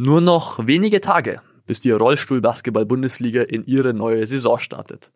Nur 0.00 0.20
noch 0.20 0.64
wenige 0.64 1.00
Tage, 1.00 1.42
bis 1.66 1.80
die 1.80 1.90
Rollstuhl-Basketball-Bundesliga 1.90 3.42
in 3.42 3.64
ihre 3.64 3.94
neue 3.94 4.24
Saison 4.28 4.60
startet. 4.60 5.10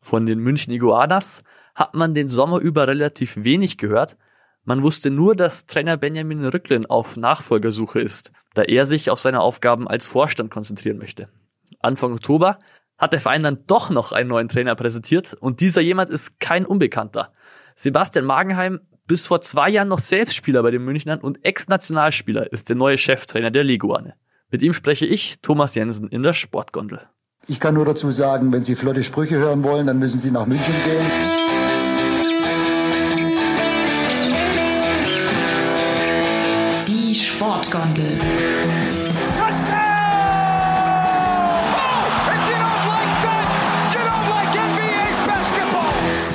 Von 0.00 0.26
den 0.26 0.38
München 0.38 0.72
Iguanas 0.72 1.42
hat 1.74 1.94
man 1.94 2.14
den 2.14 2.28
Sommer 2.28 2.60
über 2.60 2.86
relativ 2.86 3.34
wenig 3.42 3.78
gehört. 3.78 4.16
Man 4.62 4.84
wusste 4.84 5.10
nur, 5.10 5.34
dass 5.34 5.66
Trainer 5.66 5.96
Benjamin 5.96 6.44
Rücklin 6.44 6.86
auf 6.86 7.16
Nachfolgersuche 7.16 8.00
ist, 8.00 8.30
da 8.54 8.62
er 8.62 8.84
sich 8.84 9.10
auf 9.10 9.18
seine 9.18 9.40
Aufgaben 9.40 9.88
als 9.88 10.06
Vorstand 10.06 10.52
konzentrieren 10.52 10.98
möchte. 10.98 11.24
Anfang 11.80 12.12
Oktober 12.12 12.60
hat 12.96 13.12
der 13.12 13.20
Verein 13.20 13.42
dann 13.42 13.64
doch 13.66 13.90
noch 13.90 14.12
einen 14.12 14.28
neuen 14.28 14.46
Trainer 14.46 14.76
präsentiert 14.76 15.34
und 15.40 15.58
dieser 15.60 15.80
jemand 15.80 16.10
ist 16.10 16.38
kein 16.38 16.64
Unbekannter. 16.64 17.32
Sebastian 17.74 18.24
Magenheim 18.24 18.82
bis 19.08 19.26
vor 19.26 19.40
zwei 19.40 19.68
Jahren 19.68 19.88
noch 19.88 19.98
selbst 19.98 20.36
Spieler 20.36 20.62
bei 20.62 20.70
den 20.70 20.84
Münchnern 20.84 21.18
und 21.18 21.44
Ex-Nationalspieler 21.44 22.52
ist 22.52 22.68
der 22.68 22.76
neue 22.76 22.98
Cheftrainer 22.98 23.50
der 23.50 23.64
Leguane. 23.64 24.14
Mit 24.50 24.62
ihm 24.62 24.72
spreche 24.72 25.04
ich, 25.04 25.40
Thomas 25.42 25.74
Jensen, 25.74 26.08
in 26.08 26.22
der 26.22 26.32
Sportgondel. 26.32 27.00
Ich 27.46 27.60
kann 27.60 27.74
nur 27.74 27.84
dazu 27.84 28.10
sagen, 28.10 28.52
wenn 28.52 28.64
Sie 28.64 28.74
flotte 28.76 29.04
Sprüche 29.04 29.36
hören 29.36 29.62
wollen, 29.62 29.86
dann 29.86 29.98
müssen 29.98 30.18
Sie 30.18 30.30
nach 30.30 30.46
München 30.46 30.74
gehen. 30.84 31.06
Die 36.86 37.14
Sportgondel. 37.14 38.18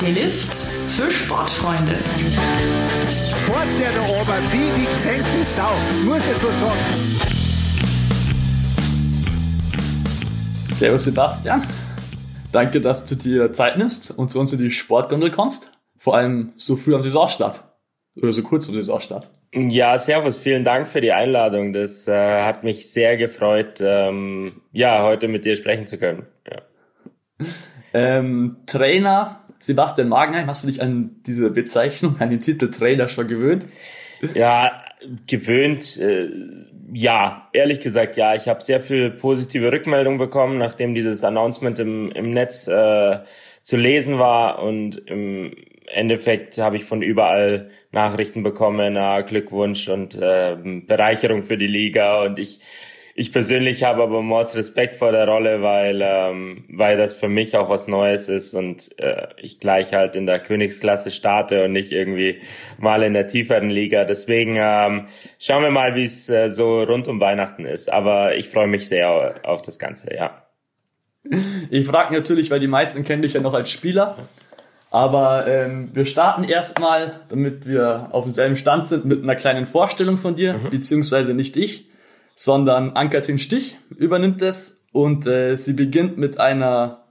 Der 0.01 0.11
Lift 0.11 0.53
für 0.87 1.09
Sportfreunde. 1.09 1.95
Fort 3.45 3.67
der 3.79 3.91
da 3.93 4.01
oben, 4.01 4.51
wie 4.51 4.81
die 4.81 4.91
gesenkte 4.91 5.43
Sau, 5.43 5.71
muss 6.05 6.27
ich 6.29 6.37
so 6.37 6.49
sagen. 6.59 7.42
Servus 10.75 11.03
Sebastian. 11.03 11.61
Danke, 12.51 12.81
dass 12.81 13.05
du 13.05 13.15
dir 13.15 13.51
Zeit 13.53 13.77
nimmst 13.77 14.11
und 14.11 14.31
zu 14.31 14.39
uns 14.39 14.53
in 14.53 14.59
die 14.59 14.71
Sportgondel 14.71 15.31
kommst. 15.31 15.71
Vor 15.97 16.15
allem 16.15 16.53
so 16.55 16.75
früh 16.75 16.95
am 16.95 17.01
Saisonstart. 17.01 17.63
Oder 18.15 18.31
so 18.31 18.43
kurz 18.43 18.69
am 18.69 18.75
Saisonstart. 18.75 19.31
Ja, 19.53 19.97
servus, 19.97 20.37
vielen 20.37 20.63
Dank 20.63 20.87
für 20.87 21.01
die 21.01 21.11
Einladung. 21.11 21.73
Das 21.73 22.07
äh, 22.07 22.43
hat 22.43 22.63
mich 22.63 22.91
sehr 22.91 23.17
gefreut, 23.17 23.79
ähm, 23.81 24.61
ja, 24.71 25.03
heute 25.03 25.27
mit 25.27 25.45
dir 25.45 25.55
sprechen 25.55 25.87
zu 25.87 25.97
können. 25.97 26.25
Ja. 26.49 27.47
Ähm, 27.93 28.57
Trainer 28.65 29.43
Sebastian 29.63 30.09
Magenheim, 30.09 30.47
hast 30.47 30.63
du 30.63 30.67
dich 30.67 30.81
an 30.81 31.21
diese 31.25 31.49
Bezeichnung, 31.49 32.19
an 32.19 32.29
den 32.29 32.41
Titel 32.41 32.69
Trainer 32.69 33.07
schon 33.07 33.29
gewöhnt? 33.29 33.65
Ja, 34.33 34.82
gewöhnt, 35.27 35.97
äh, 35.99 36.29
ja, 36.93 37.49
ehrlich 37.53 37.79
gesagt, 37.79 38.17
ja. 38.17 38.35
Ich 38.35 38.47
habe 38.47 38.61
sehr 38.61 38.79
viel 38.79 39.09
positive 39.09 39.71
Rückmeldung 39.71 40.17
bekommen, 40.17 40.57
nachdem 40.57 40.93
dieses 40.93 41.23
Announcement 41.23 41.79
im, 41.79 42.11
im 42.11 42.31
Netz 42.31 42.67
äh, 42.67 43.19
zu 43.63 43.77
lesen 43.77 44.19
war 44.19 44.61
und 44.61 44.97
im 45.07 45.55
Endeffekt 45.87 46.57
habe 46.57 46.75
ich 46.75 46.85
von 46.85 47.01
überall 47.01 47.69
Nachrichten 47.91 48.43
bekommen, 48.43 48.93
na, 48.93 49.21
Glückwunsch 49.21 49.87
und 49.89 50.15
äh, 50.15 50.55
Bereicherung 50.85 51.43
für 51.43 51.57
die 51.57 51.67
Liga 51.67 52.23
und 52.23 52.39
ich 52.39 52.59
ich 53.15 53.31
persönlich 53.31 53.83
habe 53.83 54.01
aber 54.01 54.23
Mords 54.23 54.55
Respekt 54.55 54.95
vor 54.95 55.11
der 55.11 55.27
Rolle, 55.27 55.61
weil, 55.61 56.01
ähm, 56.01 56.65
weil 56.69 56.97
das 56.97 57.13
für 57.13 57.27
mich 57.27 57.55
auch 57.55 57.69
was 57.69 57.87
Neues 57.87 58.27
ist 58.27 58.55
und 58.55 58.97
äh, 58.99 59.27
ich 59.37 59.59
gleich 59.59 59.93
halt 59.93 60.15
in 60.15 60.25
der 60.25 60.39
Königsklasse 60.39 61.11
starte 61.11 61.65
und 61.65 61.73
nicht 61.73 61.91
irgendwie 61.91 62.41
mal 62.79 63.03
in 63.03 63.13
der 63.13 63.27
tieferen 63.27 63.69
Liga. 63.69 64.03
Deswegen 64.05 64.57
ähm, 64.57 65.07
schauen 65.37 65.61
wir 65.61 65.69
mal, 65.69 65.93
wie 65.95 66.05
es 66.05 66.27
äh, 66.29 66.49
so 66.49 66.81
rund 66.81 67.07
um 67.07 67.21
Weihnachten 67.21 67.65
ist. 67.65 67.93
Aber 67.93 68.35
ich 68.35 68.49
freue 68.49 68.67
mich 68.67 68.87
sehr 68.87 69.35
auf 69.43 69.61
das 69.61 69.77
Ganze, 69.77 70.15
ja. 70.15 70.43
Ich 71.69 71.85
frage 71.85 72.13
natürlich, 72.15 72.49
weil 72.49 72.59
die 72.59 72.67
meisten 72.67 73.03
kennen 73.03 73.21
dich 73.21 73.33
ja 73.33 73.41
noch 73.41 73.53
als 73.53 73.69
Spieler. 73.69 74.17
Aber 74.89 75.47
ähm, 75.47 75.89
wir 75.93 76.05
starten 76.05 76.43
erstmal, 76.43 77.21
damit 77.29 77.67
wir 77.67 78.09
auf 78.11 78.25
demselben 78.25 78.55
Stand 78.55 78.87
sind, 78.87 79.05
mit 79.05 79.23
einer 79.23 79.35
kleinen 79.35 79.65
Vorstellung 79.65 80.17
von 80.17 80.35
dir, 80.35 80.53
mhm. 80.53 80.69
beziehungsweise 80.71 81.33
nicht 81.33 81.57
ich, 81.57 81.89
sondern 82.35 82.91
Ann-Kathrin 82.91 83.39
Stich 83.39 83.77
übernimmt 83.97 84.41
es 84.41 84.81
und 84.91 85.27
äh, 85.27 85.55
sie 85.55 85.73
beginnt 85.73 86.17
mit 86.17 86.39
einer 86.39 87.03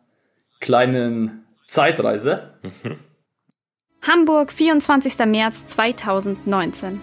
kleinen 0.60 1.44
Zeitreise. 1.66 2.54
Hamburg, 4.02 4.52
24. 4.52 5.26
März 5.26 5.66
2019. 5.66 7.00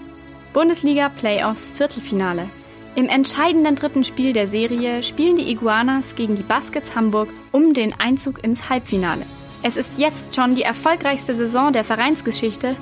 Bundesliga 0.53 1.09
Playoffs 1.09 1.69
Viertelfinale. 1.69 2.49
Im 2.95 3.07
entscheidenden 3.07 3.75
dritten 3.75 4.03
Spiel 4.03 4.33
der 4.33 4.47
Serie 4.47 5.03
spielen 5.03 5.37
die 5.37 5.49
Iguanas 5.51 6.15
gegen 6.15 6.35
die 6.35 6.43
Baskets 6.43 6.95
Hamburg 6.95 7.29
um 7.51 7.73
den 7.73 7.97
Einzug 7.99 8.43
ins 8.43 8.67
Halbfinale. 8.67 9.21
Es 9.63 9.77
ist 9.77 9.97
jetzt 9.97 10.35
schon 10.35 10.55
die 10.55 10.63
erfolgreichste 10.63 11.33
Saison 11.33 11.71
der 11.71 11.83
Vereinsgeschichte, 11.83 12.75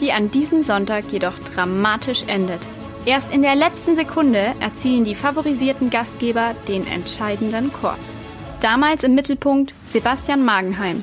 die 0.00 0.12
an 0.12 0.30
diesem 0.30 0.62
Sonntag 0.62 1.04
jedoch 1.12 1.38
dramatisch 1.40 2.24
endet. 2.26 2.66
Erst 3.06 3.30
in 3.30 3.40
der 3.40 3.54
letzten 3.54 3.96
Sekunde 3.96 4.54
erzielen 4.60 5.04
die 5.04 5.14
favorisierten 5.14 5.88
Gastgeber 5.88 6.54
den 6.68 6.86
entscheidenden 6.86 7.72
Korb. 7.72 7.98
Damals 8.60 9.04
im 9.04 9.14
Mittelpunkt 9.14 9.74
Sebastian 9.86 10.44
Magenheim. 10.44 11.02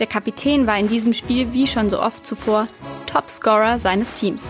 Der 0.00 0.08
Kapitän 0.08 0.66
war 0.66 0.76
in 0.76 0.88
diesem 0.88 1.12
Spiel 1.12 1.52
wie 1.52 1.68
schon 1.68 1.88
so 1.88 2.02
oft 2.02 2.26
zuvor 2.26 2.66
Topscorer 3.06 3.78
seines 3.78 4.12
Teams. 4.12 4.42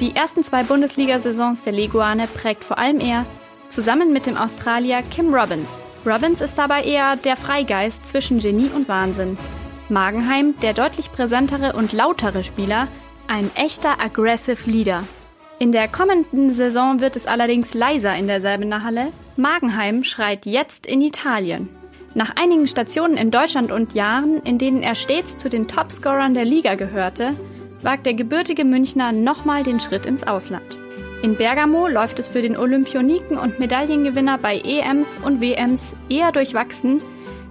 Die 0.00 0.16
ersten 0.16 0.42
zwei 0.42 0.64
Bundesliga-Saisons 0.64 1.62
der 1.62 1.72
Leguane 1.74 2.26
prägt 2.26 2.64
vor 2.64 2.76
allem 2.76 2.98
er, 2.98 3.24
zusammen 3.68 4.12
mit 4.12 4.26
dem 4.26 4.36
Australier 4.36 5.02
Kim 5.02 5.32
Robbins. 5.32 5.80
Robbins 6.04 6.40
ist 6.40 6.58
dabei 6.58 6.82
eher 6.82 7.14
der 7.14 7.36
Freigeist 7.36 8.04
zwischen 8.06 8.40
Genie 8.40 8.70
und 8.74 8.88
Wahnsinn. 8.88 9.38
Magenheim, 9.88 10.56
der 10.60 10.74
deutlich 10.74 11.12
präsentere 11.12 11.74
und 11.74 11.92
lautere 11.92 12.42
Spieler, 12.42 12.88
ein 13.28 13.48
echter 13.54 14.00
aggressive 14.00 14.68
Leader, 14.68 15.04
in 15.62 15.70
der 15.70 15.86
kommenden 15.86 16.50
Saison 16.50 16.98
wird 16.98 17.14
es 17.14 17.26
allerdings 17.26 17.72
leiser 17.72 18.16
in 18.16 18.26
der 18.26 18.40
Säbener 18.40 18.82
Halle. 18.82 19.12
Magenheim 19.36 20.02
schreit 20.02 20.44
jetzt 20.44 20.88
in 20.88 21.00
Italien. 21.00 21.68
Nach 22.14 22.34
einigen 22.34 22.66
Stationen 22.66 23.16
in 23.16 23.30
Deutschland 23.30 23.70
und 23.70 23.94
Jahren, 23.94 24.42
in 24.42 24.58
denen 24.58 24.82
er 24.82 24.96
stets 24.96 25.36
zu 25.36 25.48
den 25.48 25.68
Topscorern 25.68 26.34
der 26.34 26.44
Liga 26.44 26.74
gehörte, 26.74 27.36
wagt 27.80 28.06
der 28.06 28.14
gebürtige 28.14 28.64
Münchner 28.64 29.12
nochmal 29.12 29.62
den 29.62 29.78
Schritt 29.78 30.04
ins 30.04 30.26
Ausland. 30.26 30.66
In 31.22 31.36
Bergamo 31.36 31.86
läuft 31.86 32.18
es 32.18 32.26
für 32.26 32.42
den 32.42 32.56
Olympioniken 32.56 33.38
und 33.38 33.60
Medaillengewinner 33.60 34.38
bei 34.38 34.58
EMs 34.58 35.20
und 35.24 35.40
WMs 35.40 35.94
eher 36.08 36.32
durchwachsen. 36.32 37.00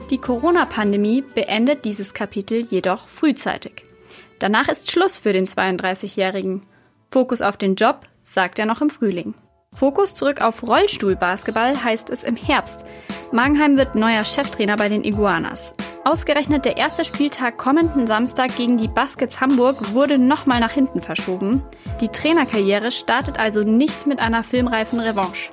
Die 0.10 0.18
Corona-Pandemie 0.18 1.24
beendet 1.34 1.86
dieses 1.86 2.14
Kapitel 2.14 2.60
jedoch 2.60 3.08
frühzeitig. 3.08 3.84
Danach 4.40 4.68
ist 4.68 4.92
Schluss 4.92 5.16
für 5.16 5.32
den 5.32 5.48
32-Jährigen. 5.48 6.64
Fokus 7.14 7.42
auf 7.42 7.58
den 7.58 7.76
Job, 7.76 8.06
sagt 8.24 8.58
er 8.58 8.66
noch 8.66 8.80
im 8.82 8.90
Frühling. 8.90 9.34
Fokus 9.74 10.16
zurück 10.16 10.42
auf 10.42 10.66
Rollstuhlbasketball 10.66 11.84
heißt 11.84 12.10
es 12.10 12.24
im 12.24 12.38
Herbst. 12.38 12.86
Magenheim 13.34 13.78
wird 13.78 13.96
neuer 13.96 14.24
Cheftrainer 14.24 14.78
bei 14.78 14.88
den 14.88 15.04
Iguanas. 15.04 15.74
Ausgerechnet 16.06 16.64
der 16.64 16.78
erste 16.78 17.04
Spieltag 17.04 17.58
kommenden 17.58 18.08
Samstag 18.08 18.56
gegen 18.56 18.78
die 18.78 18.88
Baskets 18.88 19.42
Hamburg 19.42 19.94
wurde 19.94 20.18
nochmal 20.18 20.62
nach 20.62 20.72
hinten 20.72 21.02
verschoben. 21.02 21.62
Die 22.00 22.08
Trainerkarriere 22.08 22.92
startet 22.92 23.38
also 23.38 23.62
nicht 23.62 24.08
mit 24.08 24.20
einer 24.20 24.44
filmreifen 24.44 25.02
Revanche. 25.02 25.52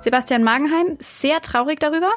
Sebastian 0.00 0.42
Magenheim, 0.42 0.98
sehr 0.98 1.40
traurig 1.40 1.78
darüber? 1.78 2.10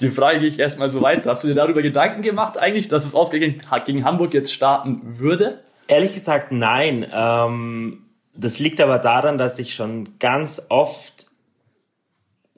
Die 0.00 0.10
Frage 0.10 0.40
gehe 0.40 0.48
ich 0.48 0.58
erstmal 0.58 0.90
so 0.90 1.00
weiter. 1.00 1.30
Hast 1.30 1.44
du 1.44 1.48
dir 1.48 1.54
darüber 1.54 1.80
Gedanken 1.80 2.20
gemacht 2.20 2.58
eigentlich, 2.58 2.88
dass 2.88 3.06
es 3.06 3.14
ausgerechnet 3.14 3.66
gegen 3.86 4.04
Hamburg 4.04 4.34
jetzt 4.34 4.52
starten 4.52 5.18
würde? 5.18 5.64
Ehrlich 5.88 6.12
gesagt, 6.12 6.52
nein. 6.52 7.06
Ähm 7.12 8.09
das 8.34 8.58
liegt 8.58 8.80
aber 8.80 8.98
daran, 8.98 9.38
dass 9.38 9.58
ich 9.58 9.74
schon 9.74 10.18
ganz 10.18 10.66
oft 10.68 11.26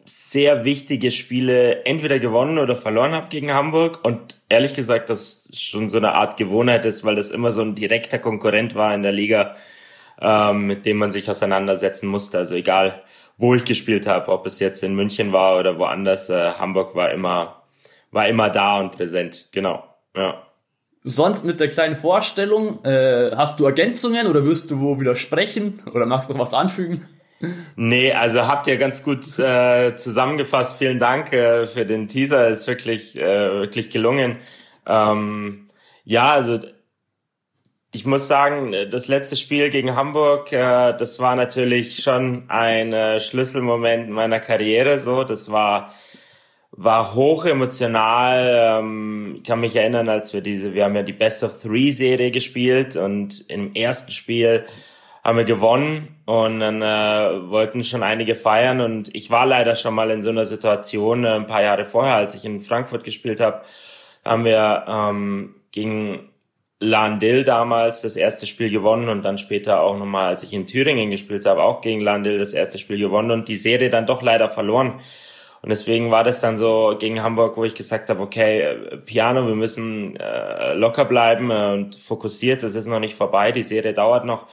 sehr 0.04 0.64
wichtige 0.64 1.10
Spiele 1.10 1.84
entweder 1.84 2.18
gewonnen 2.18 2.58
oder 2.58 2.76
verloren 2.76 3.12
habe 3.12 3.28
gegen 3.28 3.52
Hamburg 3.52 4.04
und 4.04 4.40
ehrlich 4.48 4.74
gesagt, 4.74 5.10
das 5.10 5.48
schon 5.52 5.88
so 5.88 5.98
eine 5.98 6.14
Art 6.14 6.36
Gewohnheit 6.36 6.84
ist, 6.84 7.04
weil 7.04 7.14
das 7.14 7.30
immer 7.30 7.52
so 7.52 7.62
ein 7.62 7.74
direkter 7.74 8.18
Konkurrent 8.18 8.74
war 8.74 8.94
in 8.94 9.02
der 9.02 9.12
Liga, 9.12 9.56
ähm, 10.20 10.66
mit 10.66 10.86
dem 10.86 10.98
man 10.98 11.12
sich 11.12 11.30
auseinandersetzen 11.30 12.08
musste. 12.08 12.38
Also 12.38 12.56
egal, 12.56 13.02
wo 13.36 13.54
ich 13.54 13.64
gespielt 13.64 14.06
habe, 14.06 14.32
ob 14.32 14.46
es 14.46 14.58
jetzt 14.58 14.82
in 14.82 14.94
München 14.94 15.32
war 15.32 15.58
oder 15.58 15.78
woanders, 15.78 16.30
äh, 16.30 16.52
Hamburg 16.52 16.94
war 16.94 17.12
immer 17.12 17.62
war 18.12 18.28
immer 18.28 18.50
da 18.50 18.78
und 18.78 18.92
präsent. 18.92 19.48
Genau. 19.50 19.82
Ja. 20.14 20.46
Sonst 21.04 21.44
mit 21.44 21.58
der 21.58 21.68
kleinen 21.68 21.96
Vorstellung, 21.96 22.84
äh, 22.84 23.32
hast 23.34 23.58
du 23.58 23.66
Ergänzungen 23.66 24.28
oder 24.28 24.44
wirst 24.44 24.70
du 24.70 24.80
wo 24.80 25.00
widersprechen 25.00 25.82
oder 25.92 26.06
magst 26.06 26.28
du 26.28 26.34
noch 26.34 26.40
was 26.40 26.54
anfügen? 26.54 27.08
Nee, 27.74 28.12
also 28.12 28.46
habt 28.46 28.68
ihr 28.68 28.76
ganz 28.76 29.02
gut 29.02 29.24
äh, 29.40 29.96
zusammengefasst. 29.96 30.78
Vielen 30.78 31.00
Dank 31.00 31.32
äh, 31.32 31.66
für 31.66 31.84
den 31.84 32.06
Teaser, 32.06 32.46
ist 32.48 32.68
wirklich, 32.68 33.18
äh, 33.18 33.50
wirklich 33.52 33.90
gelungen. 33.90 34.36
Ähm, 34.86 35.70
ja, 36.04 36.32
also 36.32 36.60
ich 37.92 38.06
muss 38.06 38.28
sagen, 38.28 38.74
das 38.90 39.08
letzte 39.08 39.36
Spiel 39.36 39.70
gegen 39.70 39.96
Hamburg, 39.96 40.52
äh, 40.52 40.96
das 40.96 41.18
war 41.18 41.34
natürlich 41.34 42.02
schon 42.02 42.48
ein 42.48 42.92
äh, 42.92 43.18
Schlüsselmoment 43.18 44.08
meiner 44.08 44.38
Karriere. 44.38 45.00
So, 45.00 45.24
das 45.24 45.50
war 45.50 45.92
war 46.72 47.14
hoch 47.14 47.44
emotional. 47.44 48.80
Ähm, 48.80 49.34
ich 49.36 49.44
kann 49.44 49.60
mich 49.60 49.76
erinnern, 49.76 50.08
als 50.08 50.32
wir 50.32 50.40
diese, 50.40 50.74
wir 50.74 50.84
haben 50.84 50.96
ja 50.96 51.02
die 51.02 51.12
Best 51.12 51.44
of 51.44 51.60
Three 51.60 51.90
Serie 51.90 52.30
gespielt 52.30 52.96
und 52.96 53.48
im 53.48 53.74
ersten 53.74 54.10
Spiel 54.10 54.64
haben 55.22 55.38
wir 55.38 55.44
gewonnen 55.44 56.16
und 56.24 56.60
dann 56.60 56.82
äh, 56.82 57.50
wollten 57.50 57.84
schon 57.84 58.02
einige 58.02 58.34
feiern 58.34 58.80
und 58.80 59.14
ich 59.14 59.30
war 59.30 59.46
leider 59.46 59.76
schon 59.76 59.94
mal 59.94 60.10
in 60.10 60.22
so 60.22 60.30
einer 60.30 60.46
Situation 60.46 61.24
äh, 61.24 61.28
ein 61.28 61.46
paar 61.46 61.62
Jahre 61.62 61.84
vorher, 61.84 62.16
als 62.16 62.34
ich 62.34 62.44
in 62.44 62.60
Frankfurt 62.60 63.04
gespielt 63.04 63.38
habe, 63.38 63.62
haben 64.24 64.44
wir 64.44 64.84
ähm, 64.88 65.54
gegen 65.70 66.30
Landil 66.80 67.44
damals 67.44 68.02
das 68.02 68.16
erste 68.16 68.46
Spiel 68.46 68.70
gewonnen 68.70 69.08
und 69.08 69.22
dann 69.22 69.38
später 69.38 69.82
auch 69.82 69.96
nochmal, 69.96 70.30
als 70.30 70.42
ich 70.42 70.52
in 70.52 70.66
Thüringen 70.66 71.10
gespielt 71.10 71.46
habe, 71.46 71.62
auch 71.62 71.80
gegen 71.80 72.00
Landil 72.00 72.38
das 72.38 72.54
erste 72.54 72.78
Spiel 72.78 72.98
gewonnen 72.98 73.30
und 73.30 73.46
die 73.46 73.56
Serie 73.56 73.90
dann 73.90 74.06
doch 74.06 74.22
leider 74.22 74.48
verloren. 74.48 74.98
Und 75.62 75.70
deswegen 75.70 76.10
war 76.10 76.24
das 76.24 76.40
dann 76.40 76.56
so 76.56 76.96
gegen 76.98 77.22
Hamburg, 77.22 77.56
wo 77.56 77.64
ich 77.64 77.74
gesagt 77.74 78.10
habe, 78.10 78.20
okay, 78.20 78.62
äh, 78.62 78.96
Piano, 78.98 79.46
wir 79.46 79.54
müssen 79.54 80.16
äh, 80.16 80.74
locker 80.74 81.04
bleiben 81.04 81.50
äh, 81.50 81.72
und 81.72 81.94
fokussiert, 81.94 82.62
das 82.62 82.74
ist 82.74 82.88
noch 82.88 82.98
nicht 82.98 83.14
vorbei, 83.14 83.52
die 83.52 83.62
Serie 83.62 83.92
dauert 83.94 84.24
noch. 84.24 84.46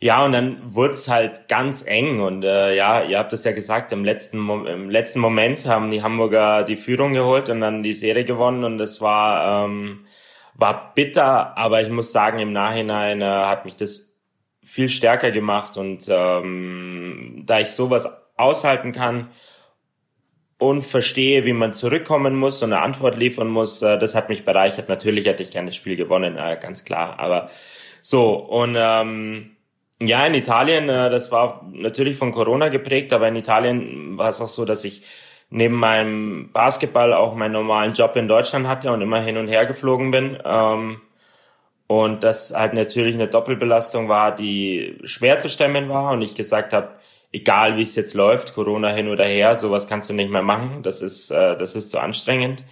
Ja, 0.00 0.24
und 0.24 0.32
dann 0.32 0.56
wurde 0.64 0.94
es 0.94 1.08
halt 1.08 1.48
ganz 1.48 1.86
eng 1.86 2.20
und 2.20 2.44
äh, 2.44 2.74
ja, 2.74 3.02
ihr 3.02 3.18
habt 3.18 3.32
es 3.32 3.44
ja 3.44 3.52
gesagt, 3.52 3.92
im 3.92 4.04
letzten, 4.04 4.38
im 4.66 4.88
letzten 4.88 5.20
Moment 5.20 5.66
haben 5.66 5.90
die 5.90 6.02
Hamburger 6.02 6.62
die 6.62 6.76
Führung 6.76 7.12
geholt 7.12 7.50
und 7.50 7.60
dann 7.60 7.82
die 7.82 7.92
Serie 7.92 8.24
gewonnen 8.24 8.64
und 8.64 8.78
das 8.78 9.00
war... 9.00 9.66
Ähm, 9.66 10.06
war 10.60 10.92
bitter, 10.94 11.56
aber 11.56 11.80
ich 11.80 11.88
muss 11.88 12.12
sagen, 12.12 12.38
im 12.38 12.52
Nachhinein 12.52 13.22
äh, 13.22 13.24
hat 13.24 13.64
mich 13.64 13.76
das 13.76 14.14
viel 14.62 14.88
stärker 14.88 15.30
gemacht 15.30 15.76
und 15.76 16.06
ähm, 16.08 17.42
da 17.46 17.60
ich 17.60 17.70
sowas 17.70 18.28
aushalten 18.36 18.92
kann 18.92 19.28
und 20.60 20.82
verstehe, 20.82 21.44
wie 21.44 21.54
man 21.54 21.72
zurückkommen 21.72 22.36
muss 22.36 22.62
und 22.62 22.72
eine 22.72 22.82
Antwort 22.82 23.16
liefern 23.16 23.48
muss, 23.48 23.82
äh, 23.82 23.98
das 23.98 24.14
hat 24.14 24.28
mich 24.28 24.44
bereichert. 24.44 24.88
Natürlich 24.88 25.26
hätte 25.26 25.42
ich 25.42 25.50
gerne 25.50 25.68
das 25.68 25.76
Spiel 25.76 25.96
gewonnen, 25.96 26.36
äh, 26.36 26.56
ganz 26.60 26.84
klar. 26.84 27.18
Aber 27.18 27.50
so 28.02 28.34
und 28.34 28.76
ähm, 28.78 29.56
ja, 30.00 30.24
in 30.26 30.34
Italien, 30.34 30.88
äh, 30.88 31.10
das 31.10 31.32
war 31.32 31.66
natürlich 31.72 32.16
von 32.16 32.30
Corona 32.30 32.68
geprägt, 32.68 33.12
aber 33.12 33.28
in 33.28 33.36
Italien 33.36 34.18
war 34.18 34.28
es 34.28 34.40
auch 34.40 34.48
so, 34.48 34.64
dass 34.64 34.84
ich 34.84 35.02
neben 35.48 35.74
meinem 35.74 36.50
Basketball 36.52 37.12
auch 37.14 37.34
meinen 37.34 37.52
normalen 37.52 37.94
Job 37.94 38.14
in 38.16 38.28
Deutschland 38.28 38.68
hatte 38.68 38.92
und 38.92 39.00
immer 39.00 39.20
hin 39.22 39.38
und 39.38 39.48
her 39.48 39.66
geflogen 39.66 40.10
bin. 40.10 40.38
Ähm, 40.44 41.00
und 41.86 42.22
das 42.22 42.54
halt 42.54 42.74
natürlich 42.74 43.14
eine 43.14 43.28
Doppelbelastung 43.28 44.08
war, 44.08 44.34
die 44.34 44.98
schwer 45.04 45.38
zu 45.38 45.48
stemmen 45.48 45.88
war 45.88 46.12
und 46.12 46.22
ich 46.22 46.34
gesagt 46.36 46.72
habe, 46.72 46.90
egal 47.32 47.76
wie 47.76 47.82
es 47.82 47.96
jetzt 47.96 48.14
läuft, 48.14 48.54
Corona 48.54 48.90
hin 48.92 49.08
oder 49.08 49.24
her, 49.24 49.54
sowas 49.54 49.88
kannst 49.88 50.10
du 50.10 50.14
nicht 50.14 50.30
mehr 50.30 50.42
machen. 50.42 50.82
Das 50.82 51.02
ist, 51.02 51.30
äh, 51.30 51.56
das 51.56 51.76
ist 51.76 51.90
zu 51.90 51.98
anstrengend. 51.98 52.64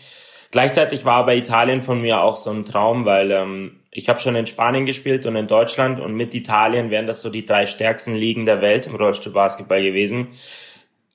Gleichzeitig 0.50 1.04
war 1.04 1.16
aber 1.16 1.34
Italien 1.34 1.82
von 1.82 2.00
mir 2.00 2.22
auch 2.22 2.36
so 2.36 2.50
ein 2.50 2.64
Traum, 2.64 3.04
weil 3.04 3.30
ähm, 3.30 3.80
ich 3.90 4.08
habe 4.08 4.20
schon 4.20 4.34
in 4.34 4.46
Spanien 4.46 4.86
gespielt 4.86 5.26
und 5.26 5.36
in 5.36 5.46
Deutschland 5.46 6.00
und 6.00 6.14
mit 6.14 6.34
Italien 6.34 6.90
wären 6.90 7.06
das 7.06 7.20
so 7.20 7.30
die 7.30 7.44
drei 7.44 7.66
stärksten 7.66 8.14
Ligen 8.14 8.46
der 8.46 8.62
Welt 8.62 8.86
im 8.86 8.94
Rollstuhlbasketball 8.94 9.82
gewesen, 9.82 10.28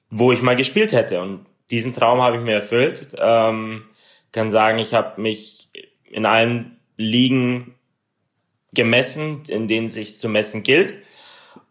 wo 0.10 0.32
ich 0.32 0.42
mal 0.42 0.56
gespielt 0.56 0.92
hätte. 0.92 1.22
Und 1.22 1.46
diesen 1.72 1.94
Traum 1.94 2.22
habe 2.22 2.38
ich 2.38 2.44
mir 2.44 2.54
erfüllt. 2.54 3.16
Ähm, 3.20 3.86
kann 4.32 4.50
sagen, 4.50 4.80
ich 4.80 4.94
habe 4.94 5.20
mich 5.22 5.70
in 6.04 6.26
allen 6.26 6.78
Ligen 6.98 7.76
gemessen, 8.74 9.44
in 9.48 9.68
denen 9.68 9.88
es 9.88 9.94
sich 9.94 10.20
zu 10.20 10.30
messen 10.30 10.64
gilt. 10.64 10.96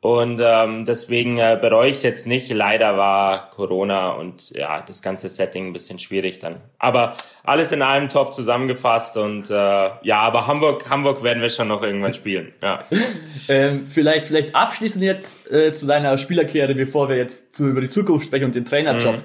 Und 0.03 0.41
ähm, 0.45 0.85
deswegen 0.85 1.39
äh, 1.39 1.57
bereue 1.61 1.87
ich 1.87 1.99
es 1.99 2.03
jetzt 2.03 2.27
nicht. 2.27 2.51
Leider 2.51 2.97
war 2.97 3.51
Corona 3.51 4.11
und 4.11 4.51
ja, 4.51 4.83
das 4.83 5.01
ganze 5.01 5.29
Setting 5.29 5.69
ein 5.69 5.73
bisschen 5.73 6.01
schwierig 6.01 6.41
dann. 6.41 6.57
Aber 6.81 7.17
alles 7.45 7.71
in 7.71 7.83
allem 7.83 8.09
top 8.09 8.35
zusammengefasst 8.35 9.17
und 9.17 9.49
äh, 9.49 9.55
ja, 10.03 10.19
aber 10.19 10.49
Hamburg, 10.49 10.91
Hamburg 10.91 11.23
werden 11.23 11.41
wir 11.41 11.51
schon 11.51 11.69
noch 11.69 11.85
irgendwann 11.85 12.15
spielen. 12.15 12.53
Ja. 12.61 12.83
ähm, 13.49 13.87
vielleicht, 13.89 14.25
vielleicht 14.25 14.57
abschließend 14.57 15.05
jetzt 15.05 15.49
äh, 15.53 15.73
zu 15.73 15.87
deiner 15.87 16.19
Spielerkarriere, 16.19 16.75
bevor 16.75 17.09
wir 17.09 17.17
jetzt 17.17 17.55
zu, 17.55 17.69
über 17.69 17.81
die 17.81 17.89
Zukunft 17.89 18.27
sprechen 18.27 18.47
und 18.47 18.57
den 18.57 18.65
Trainerjob. 18.65 19.19
Mhm. 19.19 19.23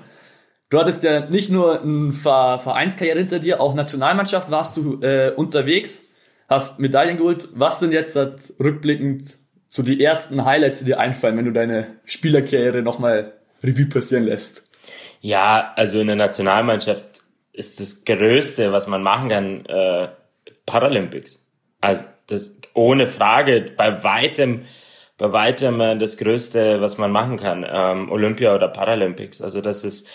Du 0.69 0.77
hattest 0.77 1.03
ja 1.03 1.21
nicht 1.21 1.49
nur 1.49 1.81
eine 1.81 2.13
Vereinskarriere 2.13 3.17
hinter 3.17 3.39
dir, 3.39 3.61
auch 3.61 3.73
Nationalmannschaft 3.73 4.51
warst 4.51 4.77
du 4.77 5.01
äh, 5.01 5.31
unterwegs, 5.35 6.03
hast 6.47 6.79
Medaillen 6.79 7.17
geholt. 7.17 7.49
Was 7.55 7.79
sind 7.79 7.93
jetzt 7.93 8.15
rückblickend 8.59 9.46
so 9.67 9.83
die 9.83 10.03
ersten 10.03 10.45
Highlights, 10.45 10.79
die 10.79 10.85
dir 10.85 10.99
einfallen, 10.99 11.37
wenn 11.37 11.45
du 11.45 11.51
deine 11.51 11.87
Spielerkarriere 12.05 12.81
nochmal 12.81 13.33
Revue 13.63 13.87
passieren 13.87 14.25
lässt? 14.25 14.69
Ja, 15.21 15.73
also 15.75 15.99
in 15.99 16.07
der 16.07 16.15
Nationalmannschaft 16.15 17.03
ist 17.53 17.79
das 17.79 18.05
Größte, 18.05 18.71
was 18.71 18.87
man 18.87 19.01
machen 19.01 19.29
kann, 19.29 19.65
äh, 19.65 20.09
Paralympics. 20.65 21.51
Also 21.81 22.03
das 22.27 22.51
ohne 22.73 23.07
Frage 23.07 23.65
bei 23.75 24.03
weitem 24.03 24.61
bei 25.17 25.31
weitem 25.33 25.81
äh, 25.81 25.97
das 25.97 26.17
Größte, 26.17 26.79
was 26.79 26.97
man 26.99 27.11
machen 27.11 27.37
kann, 27.37 27.65
ähm, 27.67 28.11
Olympia 28.11 28.53
oder 28.53 28.67
Paralympics. 28.67 29.41
Also 29.41 29.61
das 29.61 29.83
ist 29.83 30.07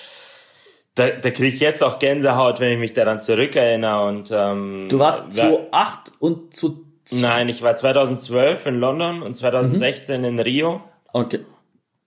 da, 0.95 1.09
da 1.09 1.31
kriege 1.31 1.55
ich 1.55 1.61
jetzt 1.61 1.83
auch 1.83 1.99
Gänsehaut, 1.99 2.61
wenn 2.61 2.73
ich 2.73 2.79
mich 2.79 2.93
daran 2.93 3.21
zurückerinnere. 3.21 4.05
Und, 4.07 4.31
ähm, 4.31 4.89
du 4.91 4.99
warst 4.99 5.33
2008 5.33 6.13
und 6.19 6.55
zu... 6.55 6.87
Nein, 7.11 7.49
ich 7.49 7.63
war 7.63 7.75
2012 7.75 8.67
in 8.67 8.75
London 8.77 9.23
und 9.23 9.35
2016 9.35 10.21
mhm. 10.21 10.27
in 10.27 10.39
Rio. 10.39 10.81
Okay. 11.13 11.45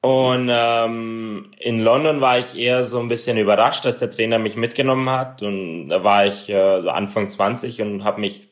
Und 0.01 0.49
ähm, 0.51 1.51
in 1.59 1.79
London 1.79 2.21
war 2.21 2.37
ich 2.37 2.57
eher 2.57 2.83
so 2.83 2.99
ein 2.99 3.07
bisschen 3.07 3.37
überrascht, 3.37 3.85
dass 3.85 3.99
der 3.99 4.11
Trainer 4.11 4.37
mich 4.37 4.55
mitgenommen 4.55 5.09
hat. 5.09 5.41
Und 5.41 5.89
da 5.89 6.03
war 6.03 6.25
ich 6.25 6.49
äh, 6.49 6.81
so 6.81 6.89
Anfang 6.89 7.27
20 7.27 7.81
und 7.81 8.03
habe 8.03 8.21
mich 8.21 8.49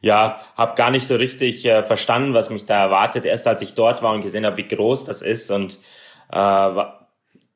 ja, 0.00 0.36
habe 0.56 0.74
gar 0.74 0.90
nicht 0.90 1.06
so 1.06 1.16
richtig 1.16 1.64
äh, 1.66 1.82
verstanden, 1.82 2.34
was 2.34 2.50
mich 2.50 2.64
da 2.66 2.80
erwartet. 2.80 3.24
Erst 3.24 3.46
als 3.46 3.62
ich 3.62 3.74
dort 3.74 4.02
war 4.02 4.12
und 4.12 4.22
gesehen 4.22 4.46
habe, 4.46 4.56
wie 4.56 4.68
groß 4.68 5.04
das 5.04 5.22
ist 5.22 5.50
und 5.50 5.78
äh, 6.32 6.84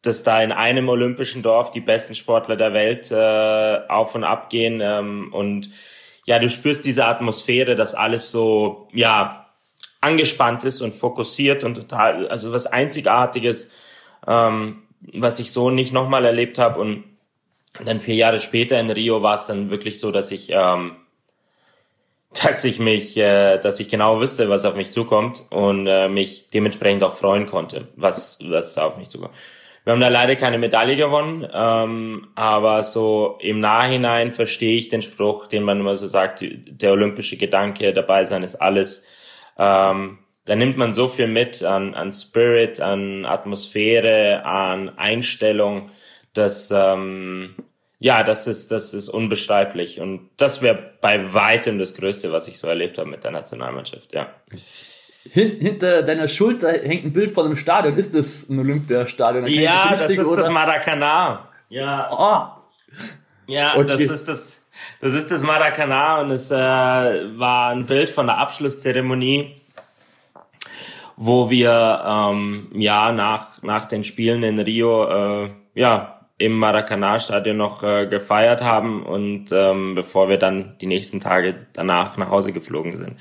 dass 0.02 0.22
da 0.22 0.42
in 0.42 0.52
einem 0.52 0.88
olympischen 0.88 1.42
Dorf 1.42 1.70
die 1.70 1.80
besten 1.80 2.14
Sportler 2.14 2.56
der 2.56 2.72
Welt 2.72 3.10
äh, 3.10 3.88
auf 3.88 4.14
und 4.14 4.24
ab 4.24 4.50
gehen 4.50 4.80
ähm, 4.82 5.32
und 5.32 5.70
ja, 6.24 6.38
du 6.38 6.48
spürst 6.48 6.84
diese 6.84 7.06
Atmosphäre, 7.06 7.76
dass 7.76 7.94
alles 7.94 8.30
so 8.30 8.88
ja 8.92 9.46
angespannt 10.00 10.64
ist 10.64 10.80
und 10.80 10.94
fokussiert 10.94 11.64
und 11.64 11.74
total, 11.74 12.28
also 12.28 12.52
was 12.52 12.66
Einzigartiges, 12.66 13.72
ähm, 14.26 14.82
was 15.00 15.40
ich 15.40 15.52
so 15.52 15.70
nicht 15.70 15.92
nochmal 15.92 16.24
erlebt 16.24 16.58
habe 16.58 16.80
und 16.80 17.04
dann 17.84 18.00
vier 18.00 18.16
Jahre 18.16 18.38
später 18.40 18.78
in 18.80 18.90
Rio 18.90 19.22
war 19.22 19.34
es 19.34 19.46
dann 19.46 19.70
wirklich 19.70 19.98
so, 19.98 20.10
dass 20.10 20.30
ich 20.30 20.50
ähm, 20.50 20.96
dass 22.32 22.64
ich 22.64 22.78
mich, 22.78 23.16
äh, 23.16 23.58
dass 23.58 23.80
ich 23.80 23.88
genau 23.88 24.20
wusste, 24.20 24.48
was 24.48 24.64
auf 24.64 24.76
mich 24.76 24.90
zukommt 24.90 25.44
und 25.50 25.86
äh, 25.86 26.08
mich 26.08 26.50
dementsprechend 26.50 27.02
auch 27.02 27.14
freuen 27.14 27.46
konnte, 27.46 27.88
was 27.96 28.38
was 28.42 28.74
da 28.74 28.84
auf 28.84 28.96
mich 28.96 29.08
zukommt. 29.08 29.34
Wir 29.84 29.94
haben 29.94 30.00
da 30.00 30.08
leider 30.08 30.36
keine 30.36 30.58
Medaille 30.58 30.96
gewonnen, 30.96 31.48
ähm, 31.52 32.28
aber 32.34 32.82
so 32.82 33.38
im 33.40 33.60
Nachhinein 33.60 34.32
verstehe 34.32 34.78
ich 34.78 34.88
den 34.88 35.00
Spruch, 35.00 35.46
den 35.46 35.62
man 35.62 35.80
immer 35.80 35.96
so 35.96 36.06
sagt, 36.06 36.44
der 36.44 36.92
olympische 36.92 37.38
Gedanke, 37.38 37.92
dabei 37.94 38.24
sein 38.24 38.42
ist 38.42 38.56
alles. 38.56 39.06
Ähm, 39.58 40.18
da 40.44 40.56
nimmt 40.56 40.76
man 40.76 40.92
so 40.92 41.08
viel 41.08 41.28
mit 41.28 41.62
an, 41.62 41.94
an 41.94 42.12
Spirit, 42.12 42.80
an 42.80 43.24
Atmosphäre, 43.24 44.44
an 44.44 44.90
Einstellung, 44.98 45.90
dass 46.34 46.70
ähm, 46.70 47.56
ja, 47.98 48.22
das 48.22 48.46
ist 48.46 48.70
das 48.70 48.94
ist 48.94 49.08
unbeschreiblich 49.08 50.00
und 50.00 50.30
das 50.36 50.62
wäre 50.62 50.94
bei 51.00 51.34
weitem 51.34 51.78
das 51.78 51.94
Größte, 51.94 52.32
was 52.32 52.48
ich 52.48 52.58
so 52.58 52.66
erlebt 52.66 52.98
habe 52.98 53.10
mit 53.10 53.24
der 53.24 53.30
Nationalmannschaft. 53.30 54.12
Ja 54.12 54.34
hinter 55.28 56.02
deiner 56.02 56.28
Schulter 56.28 56.72
hängt 56.72 57.04
ein 57.04 57.12
Bild 57.12 57.30
von 57.30 57.46
einem 57.46 57.56
Stadion. 57.56 57.96
Ist 57.96 58.14
das 58.14 58.48
ein 58.48 58.58
Olympiastadion? 58.58 59.46
Ja, 59.46 59.90
das, 59.90 60.02
das, 60.02 60.10
ist 60.12 60.26
oder? 60.26 60.42
das 60.42 60.50
Maracanã. 60.50 61.40
Ja. 61.68 62.08
Oh. 62.10 62.60
Ja, 63.46 63.74
okay. 63.76 63.86
das 63.86 64.00
ist 64.00 64.28
das, 64.28 64.64
das 65.00 65.14
ist 65.14 65.30
das 65.30 65.42
Maracanã 65.42 66.20
und 66.20 66.30
es 66.30 66.50
äh, 66.50 66.54
war 66.54 67.70
ein 67.70 67.86
Bild 67.86 68.10
von 68.10 68.26
der 68.26 68.38
Abschlusszeremonie, 68.38 69.56
wo 71.16 71.50
wir 71.50 72.02
ähm, 72.06 72.70
ja 72.74 73.12
nach 73.12 73.62
nach 73.62 73.86
den 73.86 74.04
Spielen 74.04 74.42
in 74.42 74.58
Rio 74.58 75.44
äh, 75.44 75.50
ja 75.74 76.20
im 76.40 76.58
Maracanã-Stadion 76.58 77.56
noch 77.56 77.82
äh, 77.82 78.06
gefeiert 78.06 78.62
haben 78.62 79.04
und 79.04 79.52
ähm, 79.52 79.94
bevor 79.94 80.30
wir 80.30 80.38
dann 80.38 80.74
die 80.80 80.86
nächsten 80.86 81.20
Tage 81.20 81.66
danach 81.74 82.16
nach 82.16 82.30
Hause 82.30 82.52
geflogen 82.52 82.96
sind. 82.96 83.16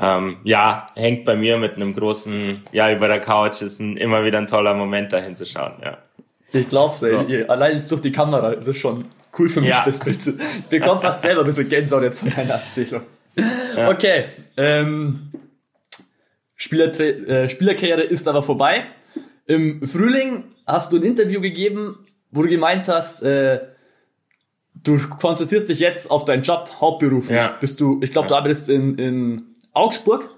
Ähm, 0.00 0.38
ja, 0.44 0.86
hängt 0.94 1.24
bei 1.24 1.36
mir 1.36 1.58
mit 1.58 1.76
einem 1.76 1.94
großen, 1.94 2.64
ja, 2.72 2.92
über 2.92 3.08
der 3.08 3.20
Couch, 3.20 3.62
ist 3.62 3.80
ein, 3.80 3.96
immer 3.96 4.24
wieder 4.24 4.38
ein 4.38 4.46
toller 4.46 4.74
Moment, 4.74 5.12
da 5.12 5.18
hinzuschauen, 5.18 5.74
ja. 5.82 5.98
Ich 6.52 6.68
glaub's, 6.68 7.02
ey. 7.02 7.12
So. 7.12 7.48
Allein 7.48 7.74
jetzt 7.74 7.90
durch 7.90 8.00
die 8.00 8.12
Kamera 8.12 8.50
ist 8.52 8.66
es 8.66 8.76
schon 8.76 9.04
cool 9.38 9.48
für 9.48 9.60
mich, 9.60 9.70
ja. 9.70 9.82
das 9.84 10.00
Bild 10.00 10.20
zu. 10.22 10.30
Ich 10.38 10.66
bekomme 10.66 11.00
fast 11.00 11.20
selber 11.22 11.40
ein 11.40 11.46
bisschen 11.46 11.68
Gänsehaut 11.68 12.02
jetzt 12.02 12.20
von 12.20 12.32
meiner 12.36 12.54
Erzählung. 12.54 13.02
Ja. 13.76 13.88
Okay, 13.88 14.24
ähm, 14.56 15.30
Spieler, 16.56 16.98
äh, 17.00 17.48
Spielerkarriere 17.48 18.02
ist 18.02 18.26
aber 18.28 18.42
vorbei. 18.42 18.84
Im 19.46 19.86
Frühling 19.86 20.44
hast 20.66 20.92
du 20.92 20.96
ein 20.96 21.04
Interview 21.04 21.40
gegeben, 21.40 21.96
wo 22.30 22.42
du 22.42 22.48
gemeint 22.48 22.88
hast, 22.88 23.22
äh, 23.22 23.60
du 24.74 24.98
konzentrierst 25.08 25.68
dich 25.68 25.80
jetzt 25.80 26.10
auf 26.10 26.24
deinen 26.24 26.42
Job 26.42 26.68
hauptberuflich. 26.80 27.36
Ja. 27.36 27.56
Bist 27.60 27.80
du, 27.80 28.00
ich 28.02 28.12
glaube, 28.12 28.28
du 28.28 28.34
arbeitest 28.34 28.68
in, 28.68 28.98
in 28.98 29.49
Augsburg. 29.72 30.28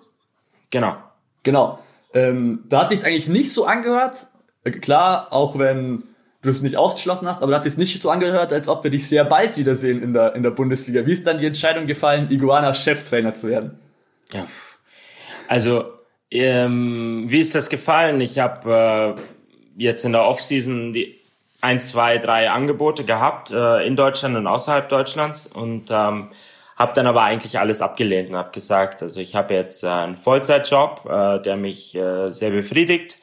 Genau. 0.70 0.96
Genau. 1.42 1.78
Ähm, 2.14 2.64
da 2.68 2.82
hat 2.82 2.90
sich's 2.90 3.04
eigentlich 3.04 3.28
nicht 3.28 3.52
so 3.52 3.66
angehört. 3.66 4.26
Äh, 4.64 4.70
Klar, 4.72 5.32
auch 5.32 5.58
wenn 5.58 6.04
du 6.42 6.50
es 6.50 6.62
nicht 6.62 6.76
ausgeschlossen 6.76 7.28
hast, 7.28 7.42
aber 7.42 7.52
da 7.52 7.56
hat 7.56 7.64
sich's 7.64 7.76
nicht 7.76 8.00
so 8.00 8.10
angehört, 8.10 8.52
als 8.52 8.68
ob 8.68 8.82
wir 8.84 8.90
dich 8.90 9.08
sehr 9.08 9.24
bald 9.24 9.56
wiedersehen 9.56 10.02
in 10.02 10.12
der, 10.12 10.34
in 10.34 10.42
der 10.42 10.50
Bundesliga. 10.50 11.06
Wie 11.06 11.12
ist 11.12 11.26
dann 11.26 11.38
die 11.38 11.46
Entscheidung 11.46 11.86
gefallen, 11.86 12.30
Iguanas 12.30 12.82
Cheftrainer 12.82 13.34
zu 13.34 13.48
werden? 13.48 13.78
Ja. 14.32 14.46
Also, 15.48 15.92
ähm, 16.30 17.26
wie 17.28 17.40
ist 17.40 17.54
das 17.54 17.68
gefallen? 17.68 18.20
Ich 18.20 18.38
habe 18.38 19.16
äh, 19.16 19.82
jetzt 19.82 20.04
in 20.04 20.12
der 20.12 20.24
Offseason 20.24 20.92
die 20.92 21.20
ein, 21.60 21.78
zwei, 21.78 22.18
drei 22.18 22.50
Angebote 22.50 23.04
gehabt 23.04 23.52
äh, 23.52 23.86
in 23.86 23.96
Deutschland 23.96 24.36
und 24.36 24.46
außerhalb 24.46 24.88
Deutschlands 24.88 25.46
und 25.46 25.90
ähm, 25.90 26.28
habe 26.82 26.92
dann 26.94 27.06
aber 27.06 27.22
eigentlich 27.22 27.58
alles 27.58 27.80
abgelehnt 27.80 28.30
und 28.30 28.36
habe 28.36 28.50
gesagt, 28.50 29.02
also 29.02 29.20
ich 29.20 29.36
habe 29.36 29.54
jetzt 29.54 29.84
äh, 29.84 29.88
einen 29.88 30.16
Vollzeitjob, 30.16 31.08
äh, 31.08 31.40
der 31.40 31.56
mich 31.56 31.94
äh, 31.94 32.30
sehr 32.30 32.50
befriedigt 32.50 33.18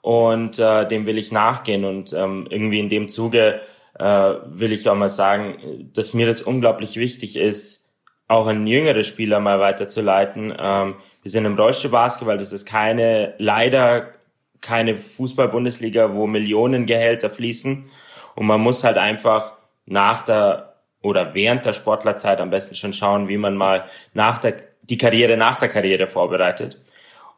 und 0.00 0.58
äh, 0.60 0.86
dem 0.86 1.06
will 1.06 1.18
ich 1.18 1.32
nachgehen 1.32 1.84
und 1.84 2.12
ähm, 2.12 2.46
irgendwie 2.48 2.78
in 2.78 2.88
dem 2.88 3.08
Zuge 3.08 3.60
äh, 3.98 4.04
will 4.46 4.72
ich 4.72 4.88
auch 4.88 4.94
mal 4.94 5.08
sagen, 5.08 5.90
dass 5.92 6.14
mir 6.14 6.26
das 6.26 6.40
unglaublich 6.40 6.96
wichtig 6.96 7.36
ist, 7.36 7.90
auch 8.28 8.46
an 8.46 8.68
jüngere 8.68 9.02
Spieler 9.02 9.40
mal 9.40 9.58
weiterzuleiten. 9.58 10.54
Ähm, 10.56 10.94
wir 11.22 11.30
sind 11.32 11.44
im 11.46 11.56
Rollstuhlbasketball, 11.56 12.38
das 12.38 12.52
ist 12.52 12.64
keine, 12.64 13.34
leider 13.38 14.12
keine 14.60 14.96
Fußball-Bundesliga, 14.96 16.14
wo 16.14 16.28
Millionen 16.28 16.86
Gehälter 16.86 17.28
fließen. 17.28 17.90
Und 18.36 18.46
man 18.46 18.60
muss 18.60 18.84
halt 18.84 18.98
einfach 18.98 19.54
nach 19.84 20.22
der 20.22 20.69
oder 21.02 21.34
während 21.34 21.64
der 21.64 21.72
Sportlerzeit 21.72 22.40
am 22.40 22.50
besten 22.50 22.74
schon 22.74 22.92
schauen, 22.92 23.28
wie 23.28 23.38
man 23.38 23.56
mal 23.56 23.84
nach 24.14 24.38
der, 24.38 24.54
die 24.82 24.98
Karriere 24.98 25.36
nach 25.36 25.56
der 25.56 25.68
Karriere 25.68 26.06
vorbereitet. 26.06 26.78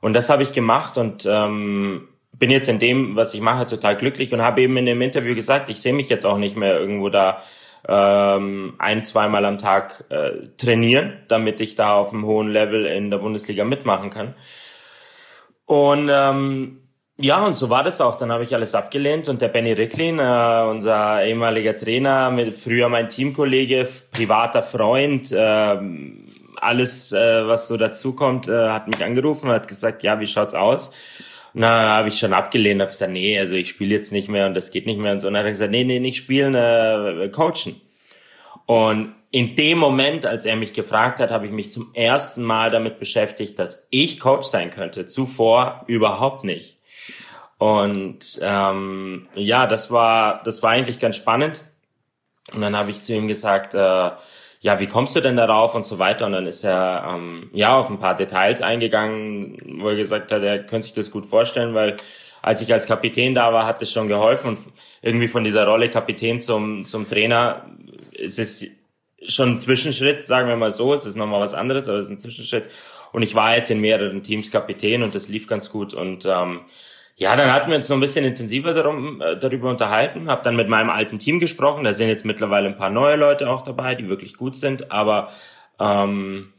Und 0.01 0.15
das 0.15 0.31
habe 0.31 0.43
ich 0.43 0.53
gemacht 0.53 0.99
und 0.99 1.27
ähm, 1.27 2.09
bin 2.33 2.51
jetzt 2.51 2.69
in 2.69 2.79
dem, 2.79 3.15
was 3.15 3.35
ich 3.35 3.41
mache, 3.41 3.67
total 3.67 3.97
glücklich 3.97 4.33
und 4.33 4.43
habe 4.43 4.63
eben 4.63 4.77
in 4.77 4.87
dem 4.87 5.01
Interview 5.01 5.35
gesagt, 5.35 5.69
ich 5.69 5.81
sehe 5.81 5.93
mich 5.93 6.09
jetzt 6.09 6.25
auch 6.25 6.39
nicht 6.39 6.57
mehr 6.57 6.79
irgendwo 6.79 7.09
da 7.09 7.41
ähm, 7.87 8.75
ein, 8.79 9.05
zweimal 9.05 9.45
am 9.45 9.59
Tag 9.59 10.05
äh, 10.09 10.49
trainieren, 10.57 11.19
damit 11.29 11.61
ich 11.61 11.75
da 11.75 11.95
auf 11.95 12.13
einem 12.13 12.27
hohen 12.27 12.49
Level 12.49 12.87
in 12.87 13.11
der 13.11 13.19
Bundesliga 13.19 13.65
mitmachen 13.65 14.11
kann. 14.11 14.35
Und 15.67 16.11
ähm, 16.13 16.82
ja, 17.23 17.47
und 17.47 17.55
so 17.55 17.71
war 17.71 17.85
das 17.85 18.01
auch. 18.01 18.17
Dann 18.17 18.33
habe 18.33 18.43
ich 18.43 18.55
alles 18.55 18.75
abgelehnt 18.75 19.29
und 19.29 19.41
der 19.41 19.49
Benny 19.49 19.73
Ricklin, 19.73 20.19
äh, 20.19 20.65
unser 20.69 21.25
ehemaliger 21.25 21.77
Trainer, 21.77 22.31
mit 22.31 22.55
früher 22.55 22.89
mein 22.89 23.09
Teamkollege, 23.09 23.89
privater 24.11 24.63
Freund, 24.63 25.31
äh, 25.31 25.79
alles, 26.57 27.13
äh, 27.13 27.47
was 27.47 27.69
so 27.69 27.77
dazukommt, 27.77 28.49
äh, 28.49 28.71
hat 28.71 28.89
mich 28.89 29.05
angerufen 29.05 29.49
und 29.49 29.55
hat 29.55 29.69
gesagt, 29.69 30.03
ja, 30.03 30.19
wie 30.19 30.27
schaut's 30.27 30.55
aus? 30.55 30.93
Dann 31.55 31.65
habe 31.65 32.09
ich 32.09 32.19
schon 32.19 32.33
abgelehnt, 32.33 32.81
habe 32.81 32.91
gesagt, 32.91 33.13
nee, 33.13 33.39
also 33.39 33.55
ich 33.55 33.69
spiele 33.69 33.95
jetzt 33.95 34.11
nicht 34.11 34.29
mehr 34.29 34.47
und 34.47 34.55
das 34.55 34.73
geht 34.73 34.87
nicht 34.87 35.01
mehr 35.01 35.13
und 35.13 35.21
so. 35.21 35.29
Und 35.29 35.35
dann 35.35 35.41
hat 35.41 35.47
er 35.47 35.53
gesagt, 35.53 35.71
nee, 35.71 35.85
nee, 35.85 36.01
nicht 36.01 36.17
spielen, 36.17 36.55
äh, 36.55 37.29
coachen. 37.29 37.81
Und 38.67 39.15
in 39.31 39.55
dem 39.55 39.79
Moment, 39.79 40.27
als 40.27 40.45
er 40.45 40.57
mich 40.57 40.73
gefragt 40.73 41.21
hat, 41.21 41.31
habe 41.31 41.47
ich 41.47 41.53
mich 41.53 41.71
zum 41.71 41.91
ersten 41.95 42.43
Mal 42.43 42.71
damit 42.71 42.99
beschäftigt, 42.99 43.59
dass 43.59 43.87
ich 43.91 44.19
Coach 44.19 44.47
sein 44.49 44.71
könnte. 44.71 45.07
Zuvor 45.07 45.85
überhaupt 45.87 46.45
nicht. 46.45 46.79
Und 47.63 48.41
ähm, 48.43 49.29
ja, 49.37 49.69
das 49.69 49.93
war 49.93 50.43
das 50.43 50.65
war 50.65 50.71
eigentlich 50.71 50.99
ganz 50.99 51.15
spannend. 51.15 51.63
Und 52.53 52.61
dann 52.61 52.77
habe 52.77 52.91
ich 52.91 53.03
zu 53.03 53.15
ihm 53.15 53.29
gesagt, 53.29 53.75
äh, 53.75 54.11
ja, 54.61 54.81
wie 54.81 54.89
kommst 54.89 55.15
du 55.15 55.21
denn 55.21 55.37
darauf 55.37 55.77
und 55.77 55.87
so 55.87 56.01
weiter. 56.01 56.27
Und 56.27 56.33
dann 56.33 56.47
ist 56.47 56.65
er 56.65 57.15
ähm, 57.15 57.51
ja 57.53 57.77
auf 57.77 57.89
ein 57.89 58.01
paar 58.01 58.17
Details 58.17 58.63
eingegangen, 58.63 59.79
wo 59.81 59.91
er 59.91 59.95
gesagt 59.95 60.33
hat, 60.33 60.43
er 60.43 60.59
könnte 60.65 60.89
sich 60.89 60.95
das 60.95 61.13
gut 61.13 61.25
vorstellen, 61.25 61.73
weil 61.73 61.99
als 62.43 62.63
ich 62.63 62.73
als 62.73 62.87
Kapitän 62.87 63.33
da 63.33 63.53
war, 63.53 63.65
hat 63.65 63.81
das 63.81 63.93
schon 63.93 64.09
geholfen. 64.09 64.57
Und 64.57 64.59
irgendwie 65.01 65.29
von 65.29 65.45
dieser 65.45 65.65
Rolle 65.65 65.89
Kapitän 65.89 66.41
zum 66.41 66.85
zum 66.85 67.09
Trainer 67.09 67.65
ist 68.11 68.41
es 68.41 68.67
schon 69.25 69.51
ein 69.51 69.59
Zwischenschritt, 69.61 70.25
sagen 70.25 70.49
wir 70.49 70.57
mal 70.57 70.73
so. 70.73 70.95
Es 70.95 71.07
ist 71.07 71.15
nochmal 71.15 71.41
was 71.41 71.55
anderes, 71.55 71.89
aber 71.89 71.99
es 71.99 72.07
ist 72.07 72.13
ein 72.13 72.19
Zwischenschritt. 72.19 72.65
Und 73.13 73.23
ich 73.23 73.37
war 73.37 73.55
jetzt 73.55 73.71
in 73.71 73.81
mehreren 73.81 74.25
Teams 74.25 74.51
Kapitän 74.51 75.05
und 75.05 75.15
das 75.15 75.29
lief 75.29 75.47
ganz 75.47 75.71
gut. 75.71 75.95
Und 75.95 76.27
ähm, 76.27 76.63
ja, 77.23 77.37
dann 77.37 77.53
hatten 77.53 77.71
wir 77.71 77.77
uns 77.77 77.89
noch 77.89 77.97
ein 77.97 78.01
bisschen 78.01 78.25
intensiver 78.25 78.75
darum, 78.75 79.21
äh, 79.21 79.37
darüber 79.37 79.71
unterhalten. 79.71 80.29
Habe 80.29 80.43
dann 80.43 80.57
mit 80.57 80.69
meinem 80.69 80.91
alten 80.91 81.21
Team 81.21 81.39
gesprochen. 81.39 81.85
Da 81.85 81.93
sind 81.93 82.09
jetzt 82.09 82.25
mittlerweile 82.25 82.67
ein 82.69 82.77
paar 82.77 82.91
neue 82.91 83.17
Leute 83.17 83.49
auch 83.49 83.63
dabei, 83.63 83.95
die 83.95 84.09
wirklich 84.09 84.37
gut 84.37 84.57
sind. 84.57 84.91
Aber 84.91 85.31
ähm, 85.79 86.53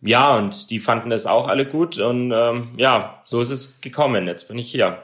ja, 0.00 0.34
und 0.36 0.70
die 0.70 0.78
fanden 0.78 1.10
das 1.10 1.26
auch 1.26 1.46
alle 1.46 1.66
gut. 1.66 1.98
Und 1.98 2.32
ähm, 2.32 2.70
ja, 2.78 3.20
so 3.24 3.42
ist 3.42 3.50
es 3.50 3.82
gekommen. 3.82 4.26
Jetzt 4.26 4.48
bin 4.48 4.58
ich 4.58 4.70
hier. 4.70 5.02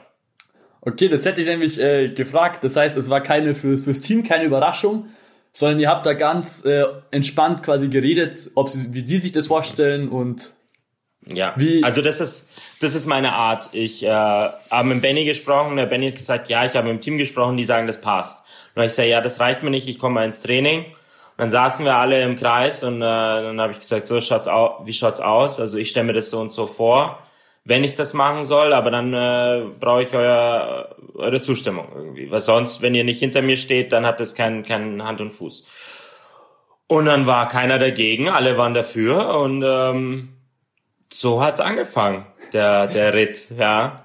Okay, 0.81 1.07
das 1.07 1.23
hätte 1.23 1.41
ich 1.41 1.47
nämlich 1.47 1.79
äh, 1.79 2.09
gefragt. 2.09 2.63
Das 2.63 2.75
heißt, 2.75 2.97
es 2.97 3.09
war 3.09 3.21
keine 3.21 3.53
für, 3.53 3.77
fürs 3.77 4.01
Team 4.01 4.23
keine 4.23 4.45
Überraschung, 4.45 5.09
sondern 5.51 5.79
ihr 5.79 5.89
habt 5.89 6.07
da 6.07 6.13
ganz 6.13 6.65
äh, 6.65 6.83
entspannt 7.11 7.61
quasi 7.61 7.89
geredet, 7.89 8.49
ob 8.55 8.69
sie, 8.69 8.93
wie 8.93 9.03
die 9.03 9.19
sich 9.19 9.31
das 9.33 9.47
vorstellen 9.47 10.09
und 10.09 10.53
Ja, 11.27 11.53
Wie- 11.57 11.83
also 11.83 12.01
das 12.01 12.21
ist 12.21 12.49
das 12.81 12.93
ist 12.93 13.05
meine 13.05 13.33
Art. 13.33 13.69
Ich 13.71 14.03
äh, 14.03 14.09
habe 14.09 14.83
mit 14.83 15.01
Benny 15.01 15.25
gesprochen, 15.25 15.77
der 15.77 15.85
Benny 15.85 16.07
hat 16.07 16.15
gesagt, 16.15 16.49
ja, 16.49 16.65
ich 16.65 16.75
habe 16.75 16.87
mit 16.87 16.97
dem 16.97 17.01
Team 17.01 17.17
gesprochen, 17.17 17.57
die 17.57 17.63
sagen, 17.63 17.87
das 17.87 18.01
passt. 18.01 18.43
Und 18.75 18.83
ich 18.83 18.91
sage, 18.93 19.09
ja, 19.09 19.21
das 19.21 19.39
reicht 19.39 19.63
mir 19.63 19.69
nicht, 19.69 19.87
ich 19.87 19.97
komme 19.97 20.15
mal 20.15 20.25
ins 20.25 20.41
Training. 20.41 20.79
Und 20.85 20.93
dann 21.37 21.49
saßen 21.49 21.85
wir 21.85 21.95
alle 21.95 22.21
im 22.23 22.35
Kreis 22.35 22.83
und 22.83 22.97
äh, 22.97 22.99
dann 23.05 23.59
habe 23.59 23.71
ich 23.73 23.79
gesagt, 23.79 24.07
so 24.07 24.19
schaut's 24.21 24.47
au 24.47 24.81
wie 24.85 24.93
schaut's 24.93 25.19
aus? 25.19 25.59
Also 25.59 25.77
ich 25.77 25.89
stelle 25.89 26.05
mir 26.07 26.13
das 26.13 26.29
so 26.29 26.39
und 26.39 26.51
so 26.51 26.67
vor, 26.67 27.19
wenn 27.63 27.83
ich 27.83 27.95
das 27.95 28.13
machen 28.13 28.43
soll, 28.43 28.73
aber 28.73 28.91
dann 28.91 29.13
äh, 29.13 29.63
brauche 29.79 30.03
ich 30.03 30.13
euer, 30.13 30.95
eure 31.15 31.41
Zustimmung 31.41 31.87
irgendwie. 31.95 32.29
Weil 32.29 32.41
sonst, 32.41 32.81
wenn 32.81 32.93
ihr 32.93 33.03
nicht 33.03 33.19
hinter 33.19 33.41
mir 33.41 33.57
steht, 33.57 33.91
dann 33.93 34.05
hat 34.05 34.19
das 34.19 34.35
keinen 34.35 34.63
keinen 34.63 35.03
Hand 35.03 35.21
und 35.21 35.31
Fuß. 35.31 35.65
Und 36.87 37.05
dann 37.05 37.25
war 37.25 37.49
keiner 37.49 37.79
dagegen, 37.79 38.29
alle 38.29 38.57
waren 38.57 38.73
dafür 38.75 39.39
und 39.39 39.63
ähm, 39.65 40.34
so 41.15 41.41
hat's 41.41 41.61
angefangen, 41.61 42.25
der, 42.51 42.87
der 42.87 43.13
Ritt, 43.13 43.49
ja. 43.57 43.95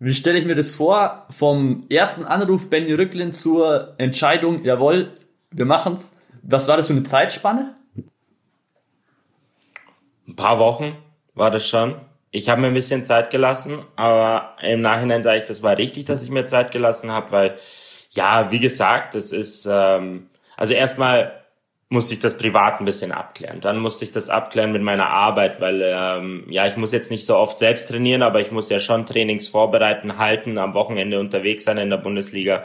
Wie 0.00 0.12
stelle 0.12 0.38
ich 0.38 0.44
mir 0.44 0.56
das 0.56 0.74
vor? 0.74 1.26
Vom 1.30 1.86
ersten 1.88 2.24
Anruf 2.24 2.68
Benny 2.68 2.92
Rücklin 2.92 3.32
zur 3.32 3.94
Entscheidung, 3.98 4.64
jawohl, 4.64 5.12
wir 5.52 5.64
machen's. 5.64 6.16
Was 6.42 6.66
war 6.68 6.76
das 6.76 6.88
für 6.88 6.94
eine 6.94 7.04
Zeitspanne? 7.04 7.74
Ein 10.26 10.36
paar 10.36 10.58
Wochen 10.58 10.96
war 11.34 11.50
das 11.50 11.68
schon. 11.68 11.94
Ich 12.30 12.48
habe 12.48 12.60
mir 12.60 12.66
ein 12.68 12.74
bisschen 12.74 13.04
Zeit 13.04 13.30
gelassen, 13.30 13.84
aber 13.96 14.56
im 14.60 14.80
Nachhinein 14.80 15.22
sage 15.22 15.38
ich, 15.38 15.44
das 15.44 15.62
war 15.62 15.78
richtig, 15.78 16.06
dass 16.06 16.22
ich 16.22 16.30
mir 16.30 16.46
Zeit 16.46 16.72
gelassen 16.72 17.10
habe, 17.10 17.30
weil, 17.30 17.58
ja, 18.10 18.50
wie 18.50 18.60
gesagt, 18.60 19.14
das 19.14 19.30
ist, 19.30 19.66
ähm, 19.70 20.28
also 20.56 20.74
erstmal 20.74 21.37
musste 21.90 22.14
ich 22.14 22.20
das 22.20 22.36
privat 22.36 22.80
ein 22.80 22.84
bisschen 22.84 23.12
abklären. 23.12 23.60
Dann 23.60 23.78
musste 23.78 24.04
ich 24.04 24.12
das 24.12 24.28
abklären 24.28 24.72
mit 24.72 24.82
meiner 24.82 25.08
Arbeit, 25.08 25.58
weil 25.60 25.80
ähm, 25.82 26.44
ja, 26.50 26.66
ich 26.66 26.76
muss 26.76 26.92
jetzt 26.92 27.10
nicht 27.10 27.24
so 27.24 27.36
oft 27.36 27.56
selbst 27.56 27.88
trainieren, 27.88 28.22
aber 28.22 28.40
ich 28.40 28.52
muss 28.52 28.68
ja 28.68 28.78
schon 28.78 29.06
Trainings 29.06 29.48
vorbereiten, 29.48 30.18
halten, 30.18 30.58
am 30.58 30.74
Wochenende 30.74 31.18
unterwegs 31.18 31.64
sein 31.64 31.78
in 31.78 31.88
der 31.88 31.96
Bundesliga. 31.96 32.64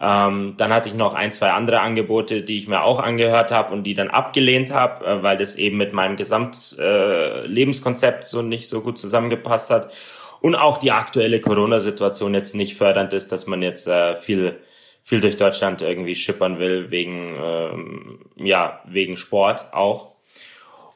Ähm, 0.00 0.54
dann 0.56 0.74
hatte 0.74 0.88
ich 0.88 0.94
noch 0.94 1.14
ein, 1.14 1.32
zwei 1.32 1.52
andere 1.52 1.80
Angebote, 1.80 2.42
die 2.42 2.58
ich 2.58 2.66
mir 2.68 2.82
auch 2.82 3.00
angehört 3.00 3.52
habe 3.52 3.72
und 3.72 3.84
die 3.84 3.94
dann 3.94 4.10
abgelehnt 4.10 4.72
habe, 4.72 5.06
äh, 5.06 5.22
weil 5.22 5.36
das 5.38 5.56
eben 5.56 5.76
mit 5.76 5.92
meinem 5.92 6.16
Gesamtlebenskonzept 6.16 8.24
äh, 8.24 8.26
so 8.26 8.42
nicht 8.42 8.68
so 8.68 8.80
gut 8.82 8.98
zusammengepasst 8.98 9.70
hat. 9.70 9.92
Und 10.40 10.54
auch 10.54 10.78
die 10.78 10.92
aktuelle 10.92 11.40
Corona-Situation 11.40 12.34
jetzt 12.34 12.54
nicht 12.54 12.76
fördernd 12.76 13.14
ist, 13.14 13.32
dass 13.32 13.46
man 13.46 13.62
jetzt 13.62 13.88
äh, 13.88 14.16
viel 14.16 14.58
viel 15.06 15.20
durch 15.20 15.36
Deutschland 15.36 15.82
irgendwie 15.82 16.16
schippern 16.16 16.58
will 16.58 16.90
wegen 16.90 17.36
ähm, 17.40 18.18
ja 18.34 18.82
wegen 18.86 19.16
Sport 19.16 19.72
auch. 19.72 20.16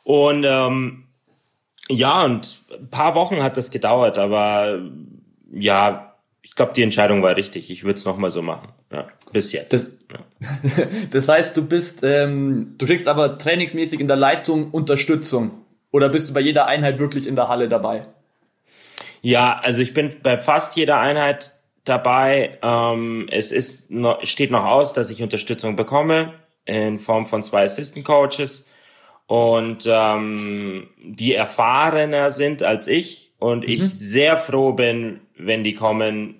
Und 0.02 0.44
ähm, 0.44 1.04
ja 1.88 2.24
und 2.24 2.60
ein 2.72 2.90
paar 2.90 3.14
Wochen 3.14 3.40
hat 3.42 3.56
das 3.56 3.70
gedauert 3.70 4.18
aber 4.18 4.82
ja 5.52 6.16
ich 6.42 6.56
glaube 6.56 6.72
die 6.74 6.82
Entscheidung 6.82 7.22
war 7.22 7.36
richtig. 7.36 7.70
Ich 7.70 7.84
würde 7.84 7.98
es 7.98 8.04
noch 8.04 8.16
mal 8.16 8.32
so 8.32 8.42
machen. 8.42 8.72
Ja 8.90 9.06
bis 9.32 9.52
jetzt. 9.52 9.72
Das, 9.72 9.98
das 11.12 11.28
heißt, 11.28 11.56
du 11.56 11.64
bist, 11.66 12.00
ähm, 12.02 12.74
du 12.78 12.86
kriegst 12.86 13.06
aber 13.06 13.38
trainingsmäßig 13.38 14.00
in 14.00 14.08
der 14.08 14.16
Leitung 14.16 14.72
Unterstützung. 14.72 15.52
Oder 15.92 16.08
bist 16.08 16.30
du 16.30 16.34
bei 16.34 16.40
jeder 16.40 16.66
Einheit 16.66 16.98
wirklich 16.98 17.28
in 17.28 17.36
der 17.36 17.46
Halle 17.46 17.68
dabei? 17.68 18.06
Ja, 19.22 19.58
also 19.62 19.82
ich 19.82 19.92
bin 19.92 20.16
bei 20.22 20.36
fast 20.36 20.76
jeder 20.76 20.98
Einheit 20.98 21.52
dabei. 21.84 22.58
Ähm, 22.62 23.28
es 23.30 23.52
ist 23.52 23.90
noch, 23.90 24.24
steht 24.24 24.50
noch 24.50 24.64
aus, 24.64 24.92
dass 24.92 25.10
ich 25.10 25.22
Unterstützung 25.22 25.76
bekomme 25.76 26.34
in 26.64 26.98
Form 26.98 27.26
von 27.26 27.42
zwei 27.42 27.64
Assistant 27.64 28.04
Coaches. 28.04 28.70
und 29.26 29.86
ähm, 29.86 30.88
die 31.02 31.34
erfahrener 31.34 32.30
sind 32.30 32.62
als 32.64 32.88
ich 32.88 33.32
und 33.38 33.64
ich 33.64 33.82
sehr 33.82 34.36
froh 34.36 34.72
bin, 34.72 35.20
wenn 35.36 35.62
die 35.62 35.74
kommen, 35.74 36.39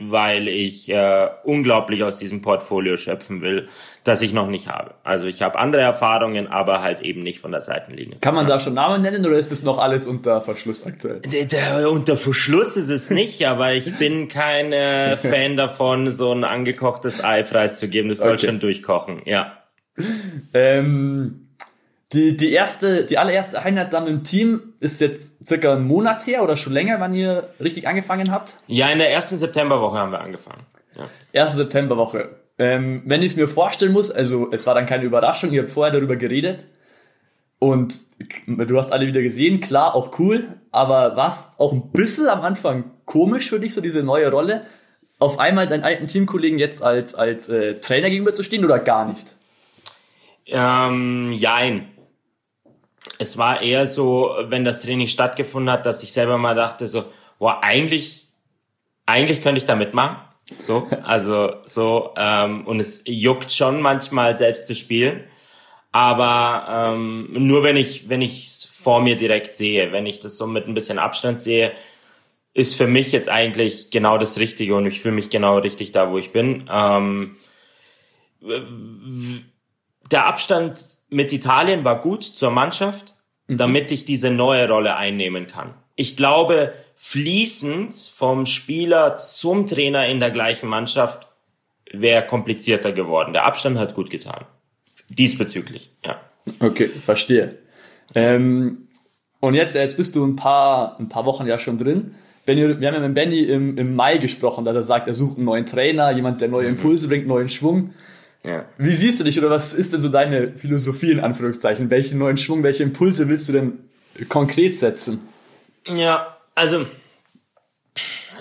weil 0.00 0.46
ich 0.46 0.88
äh, 0.90 1.28
unglaublich 1.42 2.04
aus 2.04 2.18
diesem 2.18 2.40
Portfolio 2.40 2.96
schöpfen 2.96 3.40
will, 3.42 3.68
das 4.04 4.22
ich 4.22 4.32
noch 4.32 4.46
nicht 4.46 4.68
habe. 4.68 4.94
Also 5.02 5.26
ich 5.26 5.42
habe 5.42 5.58
andere 5.58 5.82
Erfahrungen, 5.82 6.46
aber 6.46 6.82
halt 6.82 7.00
eben 7.00 7.24
nicht 7.24 7.40
von 7.40 7.50
der 7.50 7.60
Seitenlinie. 7.60 8.18
Kann 8.20 8.34
man 8.34 8.46
da 8.46 8.60
schon 8.60 8.74
Namen 8.74 9.02
nennen 9.02 9.26
oder 9.26 9.36
ist 9.36 9.50
das 9.50 9.64
noch 9.64 9.78
alles 9.78 10.06
unter 10.06 10.40
Verschluss 10.40 10.86
aktuell? 10.86 11.20
Unter 11.88 12.16
Verschluss 12.16 12.76
ist 12.76 12.90
es 12.90 13.10
nicht, 13.10 13.44
aber 13.46 13.72
ich 13.72 13.96
bin 13.98 14.28
kein 14.28 14.72
äh, 14.72 15.16
Fan 15.16 15.56
davon, 15.56 16.08
so 16.10 16.32
ein 16.32 16.44
angekochtes 16.44 17.24
Ei 17.24 17.42
preiszugeben. 17.42 18.08
Das 18.08 18.18
soll 18.18 18.34
Okay. 18.34 18.46
schon 18.46 18.60
durchkochen, 18.60 19.22
ja. 19.24 19.52
Ähm, 20.54 21.47
die, 22.12 22.36
die 22.36 22.52
erste, 22.52 23.04
die 23.04 23.18
allererste 23.18 23.60
Einheit 23.60 23.92
dann 23.92 24.06
im 24.06 24.24
Team 24.24 24.74
ist 24.80 25.00
jetzt 25.00 25.46
circa 25.46 25.74
einen 25.74 25.86
Monat 25.86 26.26
her 26.26 26.42
oder 26.42 26.56
schon 26.56 26.72
länger, 26.72 27.00
wann 27.00 27.14
ihr 27.14 27.50
richtig 27.60 27.86
angefangen 27.86 28.30
habt? 28.30 28.54
Ja, 28.66 28.88
in 28.88 28.98
der 28.98 29.10
ersten 29.10 29.36
Septemberwoche 29.36 29.98
haben 29.98 30.12
wir 30.12 30.20
angefangen. 30.20 30.64
Ja. 30.96 31.08
Erste 31.32 31.58
Septemberwoche. 31.58 32.30
Ähm, 32.58 33.02
wenn 33.04 33.22
ich 33.22 33.32
es 33.32 33.36
mir 33.36 33.46
vorstellen 33.46 33.92
muss, 33.92 34.10
also 34.10 34.50
es 34.50 34.66
war 34.66 34.74
dann 34.74 34.86
keine 34.86 35.04
Überraschung, 35.04 35.52
ihr 35.52 35.62
habt 35.62 35.70
vorher 35.70 35.92
darüber 35.92 36.16
geredet 36.16 36.64
und 37.58 37.94
du 38.46 38.78
hast 38.78 38.92
alle 38.92 39.06
wieder 39.06 39.20
gesehen, 39.20 39.60
klar, 39.60 39.94
auch 39.94 40.18
cool, 40.18 40.48
aber 40.70 41.14
was 41.16 41.52
auch 41.58 41.72
ein 41.72 41.90
bisschen 41.90 42.26
am 42.28 42.40
Anfang 42.40 42.90
komisch 43.04 43.50
für 43.50 43.60
dich, 43.60 43.74
so 43.74 43.80
diese 43.80 44.02
neue 44.02 44.30
Rolle, 44.30 44.62
auf 45.18 45.38
einmal 45.38 45.66
deinen 45.66 45.84
alten 45.84 46.06
Teamkollegen 46.06 46.58
jetzt 46.58 46.82
als, 46.82 47.14
als 47.14 47.48
äh, 47.48 47.74
Trainer 47.80 48.08
gegenüber 48.08 48.34
zu 48.34 48.42
stehen 48.42 48.64
oder 48.64 48.78
gar 48.78 49.06
nicht? 49.06 49.26
Ähm, 50.46 51.32
jein. 51.32 51.88
Es 53.18 53.36
war 53.36 53.62
eher 53.62 53.84
so, 53.86 54.34
wenn 54.44 54.64
das 54.64 54.82
Training 54.82 55.08
stattgefunden 55.08 55.70
hat, 55.70 55.86
dass 55.86 56.02
ich 56.02 56.12
selber 56.12 56.38
mal 56.38 56.54
dachte 56.54 56.86
so, 56.86 57.04
boah, 57.38 57.62
eigentlich, 57.62 58.28
eigentlich 59.06 59.42
könnte 59.42 59.58
ich 59.58 59.66
da 59.66 59.74
mitmachen. 59.74 60.16
So, 60.58 60.88
also 61.02 61.54
so, 61.64 62.14
ähm, 62.16 62.66
und 62.66 62.80
es 62.80 63.02
juckt 63.06 63.52
schon 63.52 63.80
manchmal 63.80 64.36
selbst 64.36 64.66
zu 64.66 64.74
spielen. 64.74 65.24
Aber 65.90 66.92
ähm, 66.94 67.28
nur 67.32 67.62
wenn 67.62 67.76
ich, 67.76 68.08
wenn 68.08 68.22
ich 68.22 68.46
es 68.46 68.64
vor 68.64 69.00
mir 69.00 69.16
direkt 69.16 69.54
sehe, 69.54 69.90
wenn 69.92 70.06
ich 70.06 70.20
das 70.20 70.36
so 70.36 70.46
mit 70.46 70.66
ein 70.68 70.74
bisschen 70.74 70.98
Abstand 70.98 71.40
sehe, 71.40 71.72
ist 72.54 72.74
für 72.74 72.86
mich 72.86 73.12
jetzt 73.12 73.28
eigentlich 73.28 73.90
genau 73.90 74.18
das 74.18 74.38
Richtige 74.38 74.74
und 74.74 74.86
ich 74.86 75.00
fühle 75.00 75.14
mich 75.14 75.30
genau 75.30 75.58
richtig 75.58 75.92
da, 75.92 76.10
wo 76.10 76.18
ich 76.18 76.32
bin. 76.32 76.68
Ähm, 76.70 77.36
der 80.10 80.26
Abstand 80.26 80.97
mit 81.10 81.32
Italien 81.32 81.84
war 81.84 82.00
gut 82.00 82.22
zur 82.22 82.50
Mannschaft, 82.50 83.14
damit 83.46 83.90
ich 83.90 84.04
diese 84.04 84.30
neue 84.30 84.68
Rolle 84.68 84.96
einnehmen 84.96 85.46
kann. 85.46 85.74
Ich 85.96 86.16
glaube, 86.16 86.74
fließend 86.96 87.96
vom 88.14 88.46
Spieler 88.46 89.16
zum 89.16 89.66
Trainer 89.66 90.06
in 90.06 90.20
der 90.20 90.30
gleichen 90.30 90.68
Mannschaft 90.68 91.26
wäre 91.90 92.26
komplizierter 92.26 92.92
geworden. 92.92 93.32
Der 93.32 93.44
Abstand 93.44 93.78
hat 93.78 93.94
gut 93.94 94.10
getan. 94.10 94.44
Diesbezüglich, 95.08 95.90
ja. 96.04 96.20
Okay, 96.60 96.88
verstehe. 96.88 97.58
Ähm, 98.14 98.88
und 99.40 99.54
jetzt, 99.54 99.74
jetzt 99.74 99.96
bist 99.96 100.16
du 100.16 100.24
ein 100.24 100.36
paar, 100.36 100.98
ein 100.98 101.08
paar 101.08 101.24
Wochen 101.24 101.46
ja 101.46 101.58
schon 101.58 101.78
drin. 101.78 102.14
Benny, 102.44 102.80
wir 102.80 102.88
haben 102.88 102.94
ja 102.94 103.00
mit 103.00 103.14
Benny 103.14 103.42
im, 103.42 103.76
im 103.76 103.94
Mai 103.94 104.18
gesprochen, 104.18 104.64
dass 104.64 104.74
er 104.74 104.82
sagt, 104.82 105.06
er 105.06 105.14
sucht 105.14 105.36
einen 105.36 105.44
neuen 105.44 105.66
Trainer, 105.66 106.10
jemand, 106.12 106.40
der 106.40 106.48
neue 106.48 106.66
Impulse 106.66 107.08
bringt, 107.08 107.26
neuen 107.26 107.48
Schwung. 107.48 107.94
Ja. 108.44 108.64
Wie 108.78 108.94
siehst 108.94 109.20
du 109.20 109.24
dich 109.24 109.38
oder 109.38 109.50
was 109.50 109.74
ist 109.74 109.92
denn 109.92 110.00
so 110.00 110.08
deine 110.08 110.52
Philosophie 110.52 111.10
in 111.10 111.20
Anführungszeichen? 111.20 111.90
Welchen 111.90 112.18
neuen 112.18 112.36
Schwung, 112.36 112.62
welche 112.62 112.82
Impulse 112.82 113.28
willst 113.28 113.48
du 113.48 113.52
denn 113.52 113.78
konkret 114.28 114.78
setzen? 114.78 115.20
Ja, 115.86 116.36
also 116.54 116.86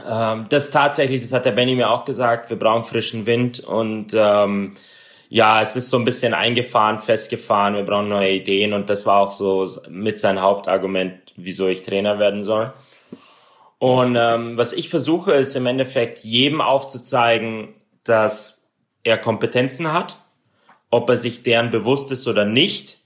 ähm, 0.10 0.46
das 0.50 0.72
tatsächlich, 0.72 1.22
das 1.22 1.34
hat 1.34 1.46
der 1.46 1.52
Benny 1.52 1.76
mir 1.76 1.90
auch 1.90 2.06
gesagt, 2.06 2.50
wir 2.50 2.58
brauchen 2.58 2.86
frischen 2.86 3.26
Wind 3.26 3.60
und 3.60 4.14
ähm, 4.14 4.76
ja, 5.30 5.62
es 5.62 5.76
ist 5.76 5.90
so 5.90 5.98
ein 5.98 6.06
bisschen 6.06 6.34
eingefahren, 6.34 7.00
festgefahren, 7.00 7.76
wir 7.76 7.84
brauchen 7.84 8.08
neue 8.08 8.32
Ideen 8.32 8.74
und 8.74 8.90
das 8.90 9.06
war 9.06 9.20
auch 9.20 9.32
so 9.32 9.70
mit 9.90 10.20
sein 10.20 10.42
Hauptargument, 10.42 11.34
wieso 11.36 11.68
ich 11.68 11.84
Trainer 11.84 12.20
werden 12.20 12.44
soll. 12.44 12.72
Und 13.80 14.16
ähm, 14.16 14.58
was 14.58 14.74
ich 14.74 14.90
versuche, 14.90 15.34
ist 15.34 15.56
im 15.56 15.66
Endeffekt 15.66 16.20
jedem 16.20 16.62
aufzuzeigen, 16.62 17.76
dass 18.04 18.67
er 19.04 19.18
Kompetenzen 19.18 19.94
hat, 19.94 20.20
ob 20.90 21.10
er 21.10 21.18
sich 21.18 21.44
deren 21.44 21.70
bewusst 21.70 22.12
ist 22.12 22.28
oder 22.28 22.46
nicht, 22.46 23.00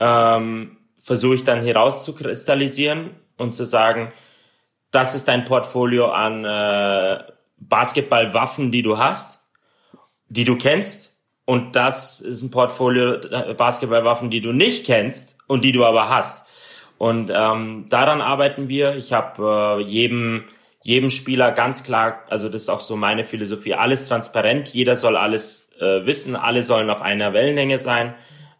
ähm, 0.00 0.76
versuche 0.98 1.36
ich 1.36 1.44
dann 1.44 1.62
herauszukristallisieren 1.62 3.10
und 3.36 3.54
zu 3.54 3.64
sagen, 3.64 4.12
das 4.90 5.14
ist 5.14 5.28
dein 5.28 5.44
Portfolio 5.44 6.10
an 6.10 6.44
äh, 6.44 7.22
Basketballwaffen, 7.58 8.70
die 8.70 8.82
du 8.82 8.98
hast, 8.98 9.40
die 10.28 10.44
du 10.44 10.56
kennst. 10.56 11.16
Und 11.44 11.76
das 11.76 12.20
ist 12.20 12.42
ein 12.42 12.50
Portfolio 12.50 13.14
äh, 13.14 13.54
Basketballwaffen, 13.54 14.30
die 14.30 14.40
du 14.40 14.52
nicht 14.52 14.86
kennst 14.86 15.38
und 15.46 15.64
die 15.64 15.72
du 15.72 15.84
aber 15.84 16.08
hast. 16.08 16.46
Und 16.98 17.30
ähm, 17.34 17.86
daran 17.88 18.20
arbeiten 18.20 18.68
wir. 18.68 18.96
Ich 18.96 19.12
habe 19.12 19.78
äh, 19.78 19.82
jedem 19.82 20.46
jedem 20.86 21.10
Spieler 21.10 21.50
ganz 21.50 21.82
klar, 21.82 22.22
also 22.28 22.48
das 22.48 22.62
ist 22.62 22.68
auch 22.68 22.80
so 22.80 22.94
meine 22.94 23.24
Philosophie, 23.24 23.74
alles 23.74 24.06
transparent. 24.06 24.68
Jeder 24.68 24.94
soll 24.94 25.16
alles 25.16 25.72
äh, 25.80 26.06
wissen. 26.06 26.36
Alle 26.36 26.62
sollen 26.62 26.90
auf 26.90 27.02
einer 27.02 27.32
Wellenlänge 27.32 27.78
sein. 27.78 28.14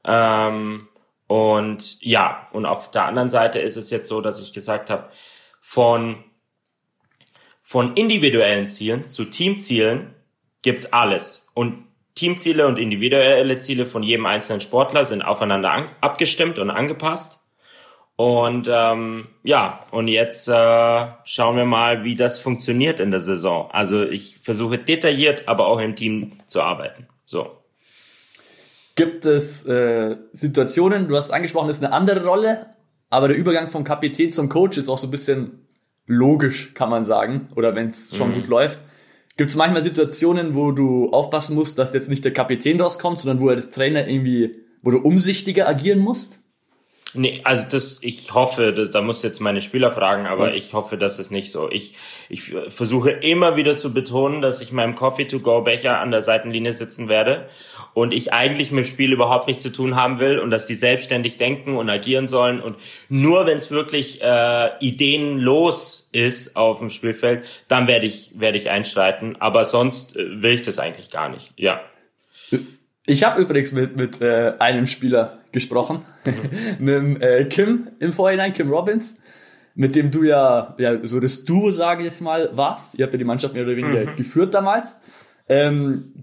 Ähm, 0.05 0.89
und 1.29 2.03
ja, 2.03 2.49
und 2.51 2.67
auf 2.67 2.91
der 2.91 3.05
anderen 3.05 3.29
Seite 3.29 3.61
ist 3.61 3.77
es 3.77 3.91
jetzt 3.91 4.09
so, 4.09 4.21
dass 4.21 4.43
ich 4.43 4.53
gesagt 4.53 4.91
habe, 4.91 5.09
von, 5.61 6.25
von 7.62 7.95
individuellen 7.95 8.67
Zielen 8.67 9.07
zu 9.07 9.27
Teamzielen 9.27 10.12
gibt's 10.62 10.93
alles. 10.93 11.49
Und 11.55 11.85
Teamziele 12.17 12.67
und 12.67 12.81
individuelle 12.81 13.61
Ziele 13.61 13.87
von 13.87 14.03
jedem 14.03 14.27
einzelnen 14.27 14.61
Sportler 14.61 15.05
sind 15.05 15.23
aufeinander 15.23 15.71
an, 15.71 15.91
abgestimmt 16.01 16.59
und 16.59 16.71
angepasst. 16.71 17.45
Und 18.16 18.66
ähm, 18.72 19.26
ja, 19.42 19.81
und 19.90 20.09
jetzt 20.09 20.48
äh, 20.48 21.07
schauen 21.24 21.57
wir 21.57 21.66
mal, 21.66 22.02
wie 22.02 22.14
das 22.14 22.40
funktioniert 22.40 22.98
in 22.98 23.11
der 23.11 23.20
Saison. 23.20 23.70
Also 23.70 24.02
ich 24.05 24.38
versuche 24.38 24.79
detailliert, 24.79 25.46
aber 25.48 25.66
auch 25.66 25.79
im 25.79 25.94
Team 25.94 26.33
zu 26.46 26.62
arbeiten. 26.62 27.07
So. 27.26 27.59
Gibt 28.94 29.26
es 29.26 29.66
äh, 29.66 30.16
Situationen, 30.33 31.09
du 31.09 31.16
hast 31.16 31.31
angesprochen, 31.31 31.68
das 31.68 31.76
ist 31.76 31.85
eine 31.85 31.92
andere 31.92 32.24
Rolle, 32.24 32.70
aber 33.11 33.29
der 33.29 33.37
Übergang 33.37 33.68
vom 33.68 33.85
Kapitän 33.85 34.33
zum 34.33 34.48
Coach 34.48 34.79
ist 34.79 34.88
auch 34.88 34.96
so 34.96 35.09
ein 35.09 35.11
bisschen 35.11 35.66
logisch, 36.07 36.72
kann 36.72 36.88
man 36.88 37.05
sagen, 37.05 37.48
oder 37.55 37.74
wenn 37.74 37.88
es 37.88 38.16
schon 38.16 38.33
gut 38.33 38.46
läuft. 38.46 38.81
Gibt 39.37 39.50
es 39.50 39.57
manchmal 39.57 39.83
Situationen, 39.83 40.55
wo 40.55 40.72
du 40.72 41.11
aufpassen 41.11 41.55
musst, 41.55 41.79
dass 41.79 41.92
jetzt 41.92 42.09
nicht 42.09 42.24
der 42.24 42.33
Kapitän 42.33 42.81
rauskommt, 42.81 43.18
sondern 43.18 43.40
wo 43.40 43.50
er 43.50 43.57
als 43.57 43.68
Trainer 43.68 44.09
irgendwie, 44.09 44.62
wo 44.83 44.90
du 44.90 44.98
umsichtiger 44.98 45.68
agieren 45.68 45.98
musst? 45.98 46.40
Nee, 47.16 47.40
also 47.44 47.64
das, 47.70 47.98
ich 48.02 48.33
hoffe, 48.35 48.72
das, 48.72 48.90
da 48.90 49.02
musst 49.02 49.22
du 49.22 49.29
jetzt 49.29 49.40
meine 49.40 49.62
Spieler 49.62 49.90
fragen, 49.90 50.26
aber 50.26 50.55
ich 50.55 50.74
hoffe, 50.74 50.98
das 50.98 51.18
ist 51.18 51.31
nicht 51.31 51.50
so. 51.50 51.70
Ich, 51.70 51.94
ich 52.29 52.55
versuche 52.68 53.11
immer 53.11 53.57
wieder 53.57 53.76
zu 53.76 53.92
betonen, 53.92 54.42
dass 54.42 54.61
ich 54.61 54.72
meinem 54.72 54.94
Coffee-to-go-Becher 54.94 55.98
an 55.98 56.11
der 56.11 56.22
Seitenlinie 56.22 56.72
sitzen 56.72 57.09
werde 57.09 57.48
und 57.94 58.12
ich 58.12 58.33
eigentlich 58.33 58.70
mit 58.70 58.85
dem 58.85 58.88
Spiel 58.88 59.12
überhaupt 59.12 59.46
nichts 59.46 59.62
zu 59.62 59.72
tun 59.72 59.96
haben 59.96 60.18
will 60.18 60.38
und 60.38 60.50
dass 60.50 60.66
die 60.66 60.74
selbstständig 60.74 61.38
denken 61.38 61.76
und 61.76 61.88
agieren 61.88 62.29
sollen 62.29 62.61
und 62.61 62.76
nur 63.09 63.46
wenn 63.46 63.57
es 63.57 63.70
wirklich 63.70 64.22
äh, 64.22 64.70
ideenlos 64.81 66.09
ist 66.12 66.57
auf 66.57 66.79
dem 66.79 66.90
Spielfeld, 66.90 67.46
dann 67.68 67.87
werde 67.87 68.07
ich, 68.07 68.33
werde 68.38 68.59
ich 68.59 68.70
einschreiten, 68.70 69.37
aber 69.40 69.64
sonst 69.64 70.16
äh, 70.16 70.42
will 70.42 70.52
ich 70.52 70.62
das 70.62 70.79
eigentlich 70.79 71.11
gar 71.11 71.29
nicht. 71.29 71.52
Ja. 71.57 71.81
Ich 73.07 73.23
habe 73.25 73.40
übrigens 73.40 73.73
mit, 73.73 73.97
mit 73.97 74.21
äh, 74.21 74.53
einem 74.59 74.87
Spieler 74.87 75.38
gesprochen, 75.53 76.05
mit 76.79 76.95
dem, 76.95 77.21
äh, 77.21 77.45
Kim 77.45 77.88
im 78.01 78.12
Vorhinein, 78.12 78.53
Kim 78.53 78.69
Robbins, 78.69 79.14
mit 79.75 79.95
dem 79.95 80.11
du 80.11 80.25
ja, 80.25 80.75
ja 80.79 80.99
so 81.07 81.21
das 81.21 81.45
Duo, 81.45 81.71
sage 81.71 82.07
ich 82.07 82.21
mal, 82.21 82.51
warst. 82.57 82.99
Ihr 82.99 83.05
habt 83.05 83.14
ja 83.14 83.19
die 83.19 83.25
Mannschaft 83.25 83.55
mehr 83.55 83.64
oder 83.64 83.77
weniger 83.77 84.07
geführt 84.16 84.55
damals. 84.55 84.99
Ähm, 85.49 86.14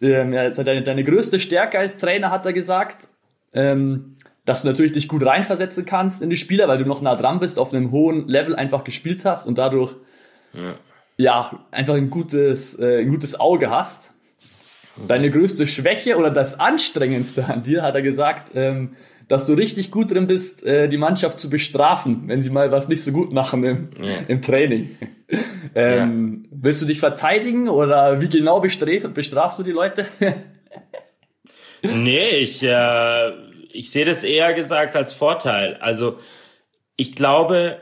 ähm, 0.00 0.32
ja, 0.32 0.50
deine, 0.50 0.82
deine 0.82 1.02
größte 1.02 1.38
Stärke 1.38 1.78
als 1.78 1.96
Trainer, 1.96 2.30
hat 2.30 2.44
er 2.44 2.52
gesagt, 2.52 3.08
ähm, 3.54 4.14
dass 4.44 4.62
du 4.62 4.68
natürlich 4.68 4.92
dich 4.92 5.08
gut 5.08 5.24
reinversetzen 5.24 5.86
kannst 5.86 6.22
in 6.22 6.30
die 6.30 6.36
Spieler, 6.36 6.68
weil 6.68 6.78
du 6.78 6.84
noch 6.84 7.02
nah 7.02 7.16
dran 7.16 7.40
bist, 7.40 7.58
auf 7.58 7.72
einem 7.72 7.90
hohen 7.90 8.28
Level 8.28 8.54
einfach 8.54 8.84
gespielt 8.84 9.24
hast 9.24 9.46
und 9.46 9.58
dadurch 9.58 9.96
ja, 11.18 11.66
einfach 11.70 11.94
ein 11.94 12.10
gutes, 12.10 12.78
äh, 12.78 13.00
ein 13.00 13.10
gutes 13.10 13.38
Auge 13.38 13.70
hast. 13.70 14.14
Deine 15.06 15.30
größte 15.30 15.66
Schwäche 15.66 16.16
oder 16.16 16.30
das 16.30 16.58
Anstrengendste 16.58 17.46
an 17.46 17.62
dir, 17.62 17.82
hat 17.82 17.94
er 17.94 18.02
gesagt, 18.02 18.52
ähm, 18.54 18.96
dass 19.28 19.46
du 19.46 19.52
richtig 19.52 19.90
gut 19.90 20.10
drin 20.10 20.26
bist, 20.26 20.64
äh, 20.64 20.88
die 20.88 20.96
Mannschaft 20.96 21.38
zu 21.38 21.50
bestrafen, 21.50 22.24
wenn 22.26 22.40
sie 22.42 22.50
mal 22.50 22.72
was 22.72 22.88
nicht 22.88 23.04
so 23.04 23.12
gut 23.12 23.32
machen 23.32 23.62
im, 23.62 23.90
im 24.26 24.42
Training. 24.42 24.96
ähm, 25.74 26.46
Willst 26.50 26.82
du 26.82 26.86
dich 26.86 26.98
verteidigen 26.98 27.68
oder 27.68 28.20
wie 28.20 28.28
genau 28.28 28.60
bestraf, 28.60 29.08
bestrafst 29.12 29.58
du 29.58 29.62
die 29.62 29.72
Leute? 29.72 30.06
Nee, 31.82 32.38
ich, 32.38 32.62
äh, 32.62 33.30
ich 33.70 33.90
sehe 33.90 34.04
das 34.04 34.24
eher 34.24 34.54
gesagt 34.54 34.96
als 34.96 35.12
Vorteil. 35.12 35.76
Also 35.76 36.18
ich 36.96 37.14
glaube, 37.14 37.78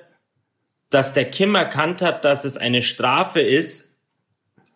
dass 0.91 1.13
der 1.13 1.25
Kim 1.31 1.55
erkannt 1.55 2.03
hat, 2.03 2.25
dass 2.25 2.45
es 2.45 2.57
eine 2.57 2.83
Strafe 2.83 3.41
ist, 3.41 3.86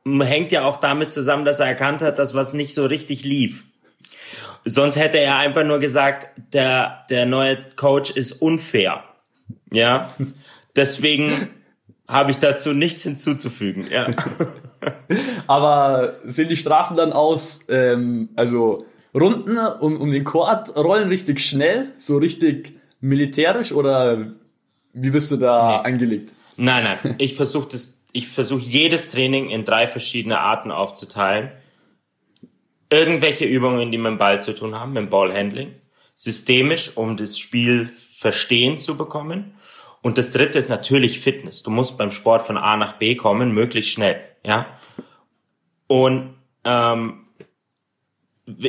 hängt 0.05 0.53
ja 0.53 0.65
auch 0.65 0.79
damit 0.79 1.13
zusammen, 1.13 1.45
dass 1.45 1.61
er 1.61 1.67
erkannt 1.67 2.03
hat, 2.03 2.19
dass 2.19 2.35
was 2.35 2.53
nicht 2.53 2.75
so 2.75 2.87
richtig 2.87 3.25
lief. 3.25 3.65
Sonst 4.65 4.97
hätte 4.97 5.19
er 5.19 5.37
einfach 5.37 5.65
nur 5.65 5.79
gesagt, 5.79 6.29
der, 6.53 7.05
der 7.11 7.27
neue 7.27 7.59
Coach 7.77 8.11
ist 8.11 8.33
unfair. 8.33 9.05
Ja. 9.73 10.11
Deswegen 10.77 11.49
habe 12.07 12.31
ich 12.31 12.39
dazu 12.39 12.73
nichts 12.73 13.03
hinzuzufügen. 13.03 13.87
Ja. 13.91 14.09
Aber 15.47 16.17
sehen 16.25 16.49
die 16.49 16.57
Strafen 16.57 16.97
dann 16.97 17.13
aus, 17.13 17.65
ähm, 17.69 18.29
also 18.37 18.87
Runden 19.15 19.57
um, 19.57 20.01
um 20.01 20.11
den 20.11 20.25
Court 20.25 20.77
rollen 20.77 21.09
richtig 21.09 21.41
schnell, 21.41 21.93
so 21.97 22.19
richtig 22.19 22.75
militärisch 23.01 23.73
oder 23.73 24.33
wie 24.93 25.11
bist 25.11 25.31
du 25.33 25.37
da 25.37 25.83
nee. 25.83 25.89
angelegt? 25.89 26.33
Nein, 26.57 26.85
nein. 26.85 27.15
Ich 27.19 27.35
versuche 27.35 27.69
das, 27.73 28.00
ich 28.13 28.29
versuche 28.29 28.63
jedes 28.63 29.11
Training 29.11 29.51
in 29.51 29.65
drei 29.65 29.87
verschiedene 29.87 30.41
Arten 30.41 30.71
aufzuteilen. 30.71 31.53
Irgendwelche 32.91 33.45
Übungen, 33.45 33.93
die 33.93 33.99
mit 33.99 34.11
dem 34.11 34.19
Ball 34.19 34.43
zu 34.43 34.55
tun 34.55 34.75
haben, 34.75 34.93
mit 34.93 35.05
dem 35.05 35.11
Ballhandling. 35.11 35.75
Systemisch, 36.15 36.97
um 36.97 37.17
das 37.17 37.39
Spiel 37.39 37.91
verstehen 38.17 38.79
zu 38.79 38.97
bekommen. 38.97 39.55
Und 40.03 40.19
das 40.19 40.33
dritte 40.33 40.59
ist 40.59 40.69
natürlich 40.69 41.21
Fitness. 41.21 41.63
Du 41.63 41.71
musst 41.71 41.99
beim 41.99 42.11
Sport 42.11 42.43
von 42.47 42.57
A 42.57 42.77
nach 42.77 42.95
B 42.95 43.15
kommen, 43.17 43.53
möglichst 43.53 43.93
schnell, 43.93 44.21
ja. 44.45 44.67
Und 45.87 46.35
ähm, 46.65 47.27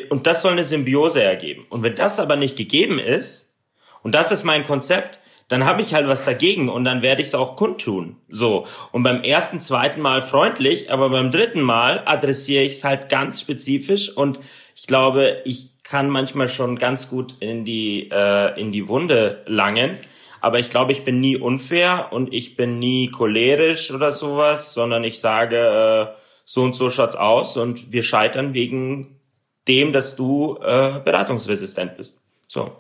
und 0.10 0.28
das 0.28 0.42
soll 0.42 0.52
eine 0.52 0.66
Symbiose 0.66 1.24
ergeben. 1.24 1.66
Und 1.70 1.84
wenn 1.84 1.96
das 1.96 2.20
aber 2.20 2.36
nicht 2.36 2.56
gegeben 2.56 3.00
ist, 3.00 3.56
und 4.04 4.14
das 4.14 4.32
ist 4.32 4.44
mein 4.44 4.64
Konzept, 4.64 5.20
dann 5.52 5.66
habe 5.66 5.82
ich 5.82 5.94
halt 5.94 6.08
was 6.08 6.24
dagegen 6.24 6.70
und 6.70 6.86
dann 6.86 7.02
werde 7.02 7.22
ich 7.22 7.28
es 7.28 7.36
auch 7.36 7.58
kundtun. 7.58 8.16
So. 8.30 8.66
Und 8.94 9.04
beim 9.04 9.22
ersten, 9.22 9.60
zweiten 9.60 10.00
Mal 10.00 10.22
freundlich, 10.22 10.94
aber 10.94 11.10
beim 11.10 11.30
dritten 11.30 11.60
Mal 11.60 12.04
adressiere 12.06 12.64
ich 12.64 12.76
es 12.76 12.86
halt 12.86 13.10
ganz 13.10 13.42
spezifisch 13.42 14.16
und 14.16 14.40
ich 14.78 14.88
glaube, 14.88 15.42
ich 15.44 15.72
kann 15.84 16.10
manchmal 16.10 16.48
schon 16.48 16.80
ganz 16.80 17.10
gut 17.10 17.36
in 17.42 17.66
die, 17.66 18.10
äh, 18.10 18.58
in 18.58 18.72
die 18.72 18.88
Wunde 18.88 19.44
langen. 19.46 20.00
Aber 20.40 20.58
ich 20.58 20.70
glaube, 20.70 20.94
ich 20.94 21.04
bin 21.04 21.20
nie 21.20 21.36
unfair 21.36 22.08
und 22.12 22.34
ich 22.34 22.56
bin 22.56 22.80
nie 22.80 23.08
cholerisch 23.10 23.92
oder 23.92 24.12
sowas, 24.14 24.74
sondern 24.74 25.04
ich 25.04 25.20
sage, 25.20 25.58
äh, 25.58 26.18
so 26.46 26.62
und 26.64 26.78
so 26.78 26.90
schaut's 26.90 27.18
aus 27.18 27.58
und 27.58 27.92
wir 27.92 28.04
scheitern 28.04 28.54
wegen 28.54 29.20
dem, 29.68 29.92
dass 29.92 30.16
du 30.16 30.58
äh, 30.64 31.02
beratungsresistent 31.04 31.98
bist. 31.98 32.22
So. 32.48 32.72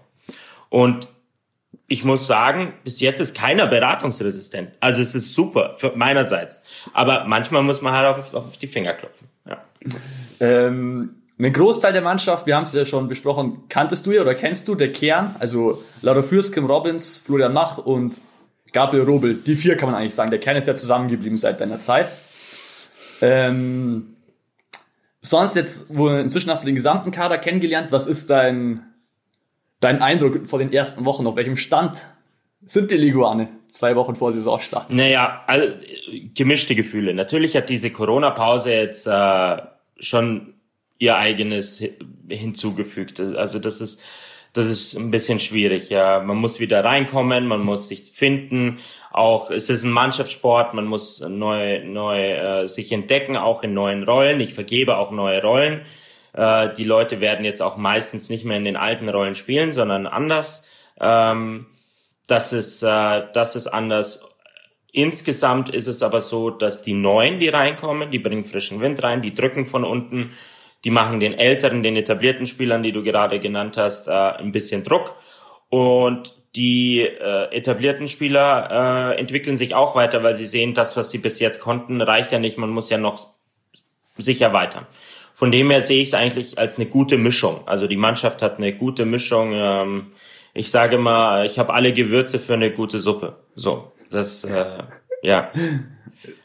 Und 0.70 1.10
ich 1.88 2.04
muss 2.04 2.26
sagen, 2.26 2.74
bis 2.84 3.02
jetzt 3.02 3.20
ist 3.20 3.36
keiner 3.36 3.68
beratungsresistent. 3.68 4.72
Also 4.80 5.02
es 5.02 5.14
ist 5.14 5.36
super 5.36 5.76
für 5.78 5.94
meinerseits. 5.96 6.64
Aber 6.94 7.26
manchmal 7.26 7.64
muss 7.64 7.82
man 7.82 7.94
halt 7.94 8.18
auf, 8.18 8.34
auf 8.34 8.58
die 8.58 8.68
Finger 8.68 8.94
klopfen. 8.94 9.28
Ja. 9.48 9.58
Ähm, 10.40 11.16
ein 11.38 11.54
Großteil 11.54 11.92
der 11.92 12.02
Mannschaft, 12.02 12.46
wir 12.46 12.56
haben 12.56 12.64
es 12.64 12.74
ja 12.74 12.86
schon 12.86 13.08
besprochen, 13.08 13.64
kanntest 13.68 14.06
du 14.06 14.12
ja 14.12 14.22
oder 14.22 14.36
kennst 14.36 14.68
du 14.68 14.76
der 14.76 14.92
Kern? 14.92 15.36
Also 15.40 15.84
Laura 16.02 16.22
Fürst, 16.22 16.54
Kim 16.54 16.66
Robbins, 16.66 17.18
Florian 17.18 17.52
Mach 17.52 17.80
und 17.80 18.22
Gabriel 18.74 19.04
Robel. 19.04 19.36
Die 19.36 19.56
vier 19.56 19.76
kann 19.76 19.92
man 19.92 20.00
eigentlich 20.00 20.16
sagen. 20.16 20.32
Der 20.32 20.40
Kern 20.40 20.56
ist 20.56 20.68
ja 20.68 20.76
zusammengeblieben 20.76 21.38
seit 21.38 21.60
deiner 21.60 21.80
Zeit. 21.80 22.14
Ähm, 23.22 24.16
sonst 25.22 25.56
jetzt, 25.56 25.88
wo 25.90 26.10
inzwischen 26.10 26.50
hast 26.50 26.62
du 26.62 26.68
den 26.68 26.76
gesamten 26.76 27.12
Kader 27.12 27.38
kennengelernt. 27.38 27.92
Was 27.92 28.08
ist 28.08 28.30
dein, 28.30 28.91
dein 29.82 30.02
Eindruck 30.02 30.48
vor 30.48 30.60
den 30.60 30.72
ersten 30.72 31.04
Wochen? 31.04 31.28
Auf 31.28 31.36
welchem 31.36 31.58
Stand 31.58 32.06
sind 32.66 32.90
die 32.90 32.96
Liguane 32.96 33.50
zwei 33.68 33.96
Wochen 33.98 34.16
vor 34.16 34.32
Saisonstart? 34.32 34.94
Naja, 34.94 35.44
all, 35.48 35.80
gemischte 36.34 36.76
Gefühle. 36.76 37.14
Natürlich 37.14 37.58
hat 37.58 37.70
diese 37.70 37.90
Corona-Pause 37.90 38.74
jetzt 38.74 39.08
äh, 39.08 39.58
schon 40.00 40.54
ihr 40.98 41.18
eigenes 41.18 41.84
hinzugefügt. 42.30 43.20
Also 43.20 43.60
das 43.60 43.82
ist 43.82 44.02
das 44.54 44.68
ist 44.68 44.96
ein 44.98 45.12
bisschen 45.12 45.40
schwierig. 45.40 45.90
Ja, 45.90 46.20
man 46.20 46.36
muss 46.38 46.60
wieder 46.60 46.84
reinkommen, 46.84 47.48
man 47.48 47.62
muss 47.62 47.88
sich 47.88 48.12
finden. 48.12 48.80
Auch 49.12 49.50
es 49.50 49.70
ist 49.70 49.84
ein 49.84 49.92
Mannschaftssport, 49.92 50.74
man 50.74 50.86
muss 50.86 51.22
neu 51.22 51.84
neu 51.86 52.32
äh, 52.32 52.68
sich 52.68 52.92
entdecken, 52.92 53.38
auch 53.38 53.64
in 53.64 53.74
neuen 53.74 54.04
Rollen. 54.04 54.42
Ich 54.42 54.54
vergebe 54.54 54.98
auch 54.98 55.12
neue 55.12 55.42
Rollen. 55.42 55.82
Äh, 56.34 56.74
die 56.74 56.84
Leute 56.84 57.20
werden 57.22 57.46
jetzt 57.46 57.62
auch 57.62 57.78
meistens 57.78 58.30
nicht 58.30 58.46
mehr 58.46 58.58
in 58.58 58.66
den 58.66 58.78
alten 58.78 59.10
Rollen 59.10 59.36
spielen, 59.36 59.72
sondern 59.72 60.08
anders. 60.08 60.68
Ähm, 61.00 61.68
das 62.28 62.54
ist 62.54 62.84
äh, 62.84 63.24
das 63.34 63.56
ist 63.56 63.68
anders. 63.68 64.28
Insgesamt 64.94 65.70
ist 65.70 65.88
es 65.88 66.04
aber 66.04 66.22
so, 66.22 66.50
dass 66.50 66.84
die 66.84 66.94
Neuen, 66.94 67.40
die 67.40 67.50
reinkommen, 67.50 68.12
die 68.12 68.20
bringen 68.20 68.44
frischen 68.44 68.82
Wind 68.82 69.02
rein, 69.04 69.22
die 69.22 69.34
drücken 69.34 69.66
von 69.66 69.86
unten 69.86 70.32
die 70.84 70.92
machen 70.92 71.20
den 71.20 71.38
älteren, 71.38 71.84
den 71.84 71.96
etablierten 71.96 72.48
Spielern, 72.48 72.84
die 72.84 72.92
du 72.92 73.04
gerade 73.04 73.40
genannt 73.40 73.78
hast, 73.78 74.08
äh, 74.08 74.12
ein 74.12 74.52
bisschen 74.52 74.84
Druck. 74.84 75.16
Und 75.70 76.36
die 76.56 77.02
äh, 77.02 77.56
etablierten 77.56 78.08
Spieler 78.08 79.14
äh, 79.14 79.20
entwickeln 79.20 79.58
sich 79.58 79.76
auch 79.76 79.96
weiter, 79.96 80.24
weil 80.24 80.36
sie 80.36 80.46
sehen, 80.46 80.74
das, 80.74 80.98
was 80.98 81.12
sie 81.12 81.20
bis 81.20 81.40
jetzt 81.40 81.62
konnten, 81.62 82.02
reicht 82.02 82.32
ja 82.32 82.40
nicht. 82.40 82.58
Man 82.58 82.72
muss 82.72 82.90
ja 82.90 82.98
noch 82.98 83.28
sich 84.18 84.42
erweitern. 84.42 84.86
Von 85.42 85.50
dem 85.50 85.72
her 85.72 85.82
sehe 85.82 86.04
ich 86.04 86.10
es 86.10 86.14
eigentlich 86.14 86.60
als 86.60 86.78
eine 86.78 86.86
gute 86.86 87.18
Mischung. 87.18 87.62
Also 87.68 87.88
die 87.88 87.98
Mannschaft 87.98 88.44
hat 88.44 88.60
eine 88.60 88.74
gute 88.74 89.06
Mischung. 89.06 89.54
Ähm, 89.54 90.12
ich 90.54 90.70
sage 90.70 91.00
mal, 91.00 91.48
ich 91.48 91.58
habe 91.58 91.74
alle 91.74 91.94
Gewürze 91.94 92.38
für 92.38 92.54
eine 92.54 92.70
gute 92.72 93.00
Suppe. 93.00 93.38
So, 93.56 93.92
das, 94.12 94.44
äh, 94.44 94.84
ja. 95.24 95.52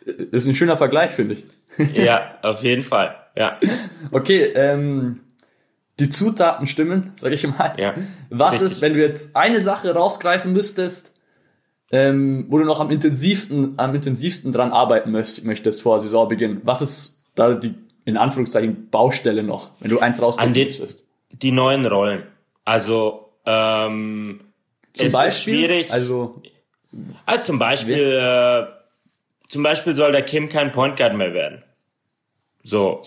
Ist 0.07 0.47
ein 0.47 0.55
schöner 0.55 0.79
Vergleich, 0.79 1.11
finde 1.11 1.35
ich. 1.35 1.45
ja, 1.95 2.39
auf 2.41 2.63
jeden 2.63 2.83
Fall. 2.83 3.15
Ja. 3.37 3.61
Okay, 4.13 4.45
ähm, 4.55 5.21
die 6.01 6.09
Zutaten 6.09 6.67
stimmen, 6.67 7.13
sag 7.17 7.33
ich 7.33 7.47
mal. 7.47 7.75
Ja. 7.77 7.93
Was 8.31 8.55
richtig. 8.55 8.67
ist, 8.67 8.81
wenn 8.81 8.95
du 8.95 9.01
jetzt 9.01 9.37
eine 9.37 9.61
Sache 9.61 9.93
rausgreifen 9.93 10.55
müsstest, 10.55 11.13
ähm, 11.93 12.47
wo 12.49 12.57
du 12.57 12.65
noch 12.65 12.81
am 12.81 12.91
intensivsten, 12.91 13.75
am 13.77 13.95
intensivsten 13.95 14.55
dran 14.55 14.73
arbeiten 14.73 15.11
möchtest 15.11 15.83
vor 15.83 16.01
Saisonbeginn? 16.01 16.63
Was 16.65 16.81
ist 16.81 17.25
da 17.35 17.53
die, 17.53 17.75
in 18.07 18.17
Anführungszeichen, 18.17 18.89
Baustelle 18.89 19.43
noch, 19.43 19.73
wenn 19.81 19.91
du 19.91 19.99
eins 19.99 20.23
rausgreifen 20.23 20.53
müsstest? 20.53 21.05
Die 21.31 21.53
neuen 21.53 21.85
Rollen. 21.85 22.23
Also, 22.65 23.29
ähm, 23.45 24.41
zum 24.93 25.13
Beispiel, 25.13 25.55
schwierig. 25.55 25.93
Also, 25.93 26.41
also 27.27 27.43
zum 27.43 27.59
Beispiel, 27.59 28.13
äh, 28.19 28.67
zum 29.49 29.63
Beispiel 29.63 29.95
soll 29.95 30.13
der 30.13 30.23
Kim 30.23 30.49
kein 30.49 30.73
Point 30.73 30.97
Guard 30.97 31.15
mehr 31.15 31.35
werden. 31.35 31.63
So. 32.63 33.03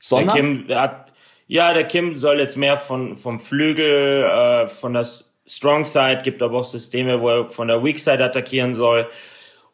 Sondern? 0.00 0.34
Der 0.34 0.34
Kim 0.34 0.76
hat, 0.76 1.12
ja, 1.46 1.72
der 1.72 1.84
Kim 1.84 2.14
soll 2.14 2.40
jetzt 2.40 2.56
mehr 2.56 2.78
von, 2.78 3.16
vom 3.16 3.38
Flügel, 3.38 4.24
äh, 4.24 4.66
von 4.66 4.94
der 4.94 5.06
Strong 5.46 5.84
Side, 5.84 6.22
gibt 6.24 6.42
aber 6.42 6.58
auch 6.58 6.64
Systeme, 6.64 7.20
wo 7.20 7.28
er 7.28 7.48
von 7.48 7.68
der 7.68 7.84
Weak 7.84 7.98
Side 7.98 8.24
attackieren 8.24 8.74
soll. 8.74 9.06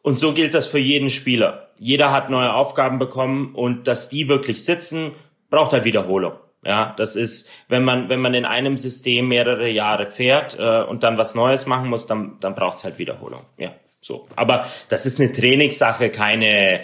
Und 0.02 0.18
so 0.18 0.32
gilt 0.32 0.54
das 0.54 0.66
für 0.66 0.78
jeden 0.78 1.10
Spieler. 1.10 1.68
Jeder 1.78 2.10
hat 2.12 2.30
neue 2.30 2.52
Aufgaben 2.52 2.98
bekommen 2.98 3.54
und 3.54 3.86
dass 3.86 4.08
die 4.08 4.28
wirklich 4.28 4.64
sitzen, 4.64 5.12
braucht 5.50 5.72
halt 5.72 5.84
Wiederholung. 5.84 6.32
Ja, 6.64 6.94
das 6.96 7.16
ist, 7.16 7.48
wenn 7.68 7.84
man, 7.84 8.10
wenn 8.10 8.20
man 8.20 8.34
in 8.34 8.44
einem 8.44 8.76
System 8.76 9.28
mehrere 9.28 9.68
Jahre 9.68 10.04
fährt 10.04 10.58
äh, 10.58 10.82
und 10.82 11.02
dann 11.02 11.16
was 11.16 11.34
Neues 11.34 11.66
machen 11.66 11.88
muss, 11.88 12.06
dann, 12.06 12.36
dann 12.40 12.54
braucht 12.54 12.78
es 12.78 12.84
halt 12.84 12.98
Wiederholung. 12.98 13.42
Ja, 13.56 13.74
so. 14.00 14.28
Aber 14.36 14.66
das 14.90 15.06
ist 15.06 15.20
eine 15.20 15.32
Trainingssache, 15.32 16.10
keine, 16.10 16.80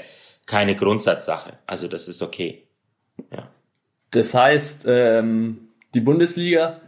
keine 0.47 0.77
Grundsatzsache. 0.77 1.59
Also 1.67 1.89
das 1.89 2.09
ist 2.09 2.23
okay. 2.23 2.63
Ja. 3.31 3.49
Das 4.13 4.33
heißt, 4.33 4.87
ähm, 4.89 5.69
die 5.95 6.01
Bundesliga 6.01 6.81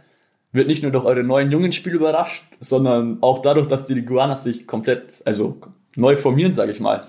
wird 0.51 0.67
nicht 0.67 0.81
nur 0.81 0.91
durch 0.91 1.05
eure 1.05 1.23
neuen 1.23 1.51
jungen 1.51 1.71
Spiele 1.71 1.97
überrascht, 1.97 2.43
sondern 2.59 3.19
auch 3.21 3.43
dadurch, 3.43 3.67
dass 3.67 3.85
die 3.85 3.93
Liguanas 3.93 4.43
sich 4.43 4.65
komplett, 4.65 5.21
also 5.25 5.61
neu 5.95 6.15
formieren, 6.15 6.53
sage 6.53 6.71
ich 6.71 6.79
mal. 6.79 7.05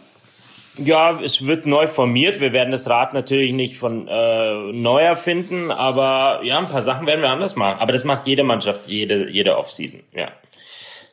Ja, 0.77 1.21
es 1.23 1.47
wird 1.47 1.67
neu 1.67 1.87
formiert. 1.87 2.41
Wir 2.41 2.53
werden 2.53 2.71
das 2.71 2.89
Rad 2.89 3.13
natürlich 3.13 3.53
nicht 3.53 3.77
von 3.77 4.09
äh, 4.09 4.73
neu 4.73 5.01
erfinden, 5.01 5.71
aber 5.71 6.41
ja, 6.45 6.59
ein 6.59 6.69
paar 6.69 6.83
Sachen 6.83 7.07
werden 7.07 7.21
wir 7.21 7.29
anders 7.29 7.57
machen. 7.57 7.81
Aber 7.81 7.93
das 7.93 8.05
macht 8.05 8.27
jede 8.27 8.45
Mannschaft, 8.45 8.89
jede 8.89 9.29
jede 9.29 9.57
Offseason. 9.57 10.03
Ja, 10.15 10.31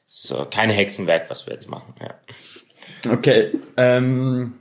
so 0.07 0.45
kein 0.45 0.69
Hexenwerk, 0.69 1.29
was 1.29 1.47
wir 1.47 1.53
jetzt 1.53 1.69
machen. 1.69 1.93
Ja. 1.99 3.11
Okay. 3.11 3.51
Ähm, 3.75 4.53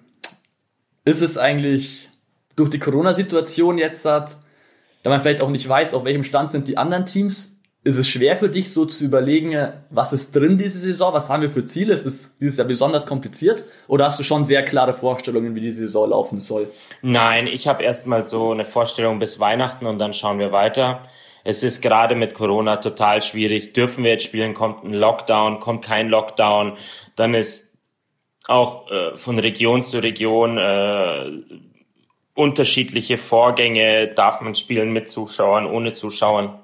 ist 1.05 1.23
es 1.23 1.39
eigentlich 1.39 2.09
durch 2.57 2.71
die 2.71 2.79
Corona-Situation 2.79 3.79
jetzt 3.79 4.05
da 5.07 5.11
man 5.11 5.21
vielleicht 5.21 5.41
auch 5.41 5.51
nicht 5.51 5.69
weiß, 5.69 5.95
auf 5.95 6.05
welchem 6.05 6.25
Stand 6.25 6.51
sind 6.51 6.67
die 6.67 6.79
anderen 6.79 7.07
Teams, 7.07 7.56
ist 7.87 7.97
es 7.97 8.09
schwer 8.09 8.37
für 8.37 8.49
dich 8.49 8.73
so 8.73 8.85
zu 8.85 9.05
überlegen, 9.05 9.73
was 9.91 10.13
ist 10.13 10.35
drin 10.35 10.59
diese 10.59 10.79
Saison, 10.79 11.15
was 11.15 11.29
haben 11.29 11.43
wir 11.43 11.51
für 11.51 11.65
Ziele, 11.65 11.95
ist 11.95 12.05
es 12.05 12.37
dieses 12.39 12.59
Jahr 12.59 12.67
besonders 12.67 13.07
kompliziert 13.07 13.63
oder 13.87 14.07
hast 14.07 14.19
du 14.19 14.25
schon 14.25 14.45
sehr 14.45 14.65
klare 14.65 14.93
Vorstellungen, 14.93 15.55
wie 15.55 15.61
die 15.61 15.71
Saison 15.71 16.11
laufen 16.11 16.41
soll? 16.41 16.69
Nein, 17.03 17.47
ich 17.47 17.69
habe 17.69 17.85
erstmal 17.85 18.25
so 18.25 18.51
eine 18.51 18.65
Vorstellung 18.65 19.21
bis 19.21 19.39
Weihnachten 19.39 19.87
und 19.87 20.01
dann 20.01 20.15
schauen 20.15 20.41
wir 20.41 20.51
weiter. 20.51 21.07
Es 21.45 21.63
ist 21.63 21.81
gerade 21.81 22.17
mit 22.17 22.35
Corona 22.35 22.79
total 22.79 23.23
schwierig. 23.23 23.73
Dürfen 23.73 24.03
wir 24.03 24.11
jetzt 24.11 24.25
spielen? 24.25 24.53
Kommt 24.53 24.83
ein 24.83 24.93
Lockdown? 24.93 25.61
Kommt 25.61 25.85
kein 25.85 26.09
Lockdown? 26.09 26.73
Dann 27.15 27.35
ist 27.35 27.79
auch 28.49 28.91
äh, 28.91 29.17
von 29.17 29.39
Region 29.39 29.85
zu 29.85 30.01
Region 30.01 30.59
äh, 30.59 31.31
unterschiedliche 32.35 33.17
Vorgänge. 33.17 34.09
Darf 34.09 34.41
man 34.41 34.57
spielen 34.57 34.93
mit 34.93 35.09
Zuschauern, 35.09 35.67
ohne 35.67 35.93
Zuschauern? 35.93 36.59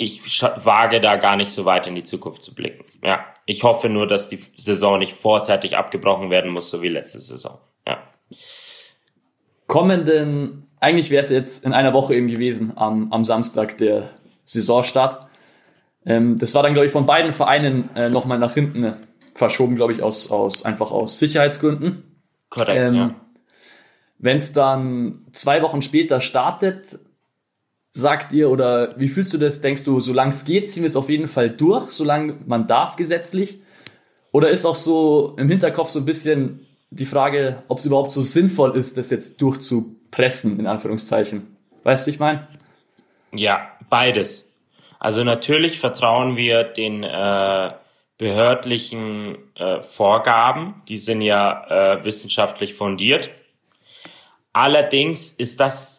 Ich 0.00 0.42
wage 0.42 1.00
da 1.00 1.16
gar 1.16 1.36
nicht 1.36 1.50
so 1.50 1.64
weit 1.64 1.88
in 1.88 1.96
die 1.96 2.04
Zukunft 2.04 2.44
zu 2.44 2.54
blicken. 2.54 2.84
Ja, 3.02 3.26
ich 3.46 3.64
hoffe 3.64 3.88
nur, 3.88 4.06
dass 4.06 4.28
die 4.28 4.38
Saison 4.56 5.00
nicht 5.00 5.12
vorzeitig 5.12 5.76
abgebrochen 5.76 6.30
werden 6.30 6.52
muss, 6.52 6.70
so 6.70 6.82
wie 6.82 6.88
letzte 6.88 7.20
Saison. 7.20 7.58
Ja. 7.84 7.98
Kommenden, 9.66 10.68
eigentlich 10.78 11.10
wäre 11.10 11.24
es 11.24 11.30
jetzt 11.30 11.64
in 11.64 11.72
einer 11.72 11.92
Woche 11.94 12.14
eben 12.14 12.28
gewesen, 12.28 12.74
am, 12.76 13.12
am 13.12 13.24
Samstag 13.24 13.76
der 13.78 14.10
Saisonstart. 14.44 15.26
Ähm, 16.06 16.38
das 16.38 16.54
war 16.54 16.62
dann, 16.62 16.74
glaube 16.74 16.86
ich, 16.86 16.92
von 16.92 17.04
beiden 17.04 17.32
Vereinen 17.32 17.90
äh, 17.96 18.08
nochmal 18.08 18.38
nach 18.38 18.54
hinten 18.54 18.94
verschoben, 19.34 19.74
glaube 19.74 19.92
ich, 19.92 20.00
aus, 20.00 20.30
aus 20.30 20.64
einfach 20.64 20.92
aus 20.92 21.18
Sicherheitsgründen. 21.18 22.22
Korrekt, 22.50 22.90
ähm, 22.90 22.94
ja. 22.94 23.14
Wenn 24.18 24.36
es 24.36 24.52
dann 24.52 25.26
zwei 25.32 25.60
Wochen 25.62 25.82
später 25.82 26.20
startet, 26.20 27.00
sagt 27.98 28.32
ihr 28.32 28.50
oder 28.50 28.94
wie 28.98 29.08
fühlst 29.08 29.34
du 29.34 29.38
das? 29.38 29.60
Denkst 29.60 29.84
du, 29.84 30.00
solange 30.00 30.30
es 30.30 30.44
geht, 30.44 30.70
ziehen 30.70 30.82
wir 30.82 30.88
es 30.88 30.96
auf 30.96 31.10
jeden 31.10 31.28
Fall 31.28 31.50
durch, 31.50 31.90
solange 31.90 32.36
man 32.46 32.66
darf 32.66 32.96
gesetzlich? 32.96 33.60
Oder 34.32 34.50
ist 34.50 34.64
auch 34.64 34.74
so 34.74 35.34
im 35.36 35.48
Hinterkopf 35.48 35.90
so 35.90 35.98
ein 35.98 36.04
bisschen 36.04 36.66
die 36.90 37.06
Frage, 37.06 37.62
ob 37.68 37.78
es 37.78 37.86
überhaupt 37.86 38.12
so 38.12 38.22
sinnvoll 38.22 38.76
ist, 38.76 38.96
das 38.96 39.10
jetzt 39.10 39.42
durchzupressen, 39.42 40.60
in 40.60 40.66
Anführungszeichen? 40.66 41.56
Weißt 41.82 42.06
du, 42.06 42.10
ich 42.10 42.18
meine? 42.18 42.46
Ja, 43.32 43.72
beides. 43.90 44.54
Also 44.98 45.24
natürlich 45.24 45.80
vertrauen 45.80 46.36
wir 46.36 46.64
den 46.64 47.02
äh, 47.02 47.72
behördlichen 48.16 49.38
äh, 49.54 49.82
Vorgaben, 49.82 50.82
die 50.88 50.98
sind 50.98 51.22
ja 51.22 51.96
äh, 51.96 52.04
wissenschaftlich 52.04 52.74
fundiert. 52.74 53.30
Allerdings 54.52 55.30
ist 55.32 55.60
das 55.60 55.97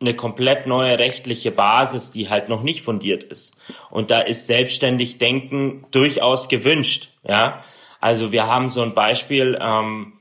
eine 0.00 0.14
komplett 0.14 0.66
neue 0.66 0.98
rechtliche 0.98 1.50
Basis, 1.50 2.12
die 2.12 2.28
halt 2.28 2.48
noch 2.48 2.62
nicht 2.62 2.82
fundiert 2.82 3.24
ist. 3.24 3.56
Und 3.90 4.10
da 4.10 4.20
ist 4.20 4.46
selbstständig 4.46 5.18
Denken 5.18 5.86
durchaus 5.90 6.48
gewünscht. 6.48 7.10
Ja, 7.24 7.64
also 8.00 8.30
wir 8.30 8.46
haben 8.46 8.68
so 8.68 8.82
ein 8.82 8.94
Beispiel. 8.94 9.58
Ähm, 9.60 10.12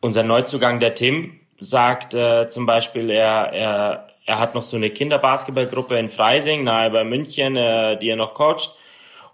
unser 0.00 0.22
Neuzugang, 0.22 0.78
der 0.78 0.94
Tim, 0.94 1.40
sagt 1.58 2.14
äh, 2.14 2.48
zum 2.48 2.66
Beispiel, 2.66 3.10
er, 3.10 3.52
er, 3.52 4.08
er 4.24 4.38
hat 4.38 4.54
noch 4.54 4.62
so 4.62 4.76
eine 4.76 4.90
Kinderbasketballgruppe 4.90 5.98
in 5.98 6.10
Freising, 6.10 6.62
nahe 6.64 6.90
bei 6.90 7.02
München, 7.02 7.56
äh, 7.56 7.98
die 7.98 8.10
er 8.10 8.16
noch 8.16 8.34
coacht. 8.34 8.76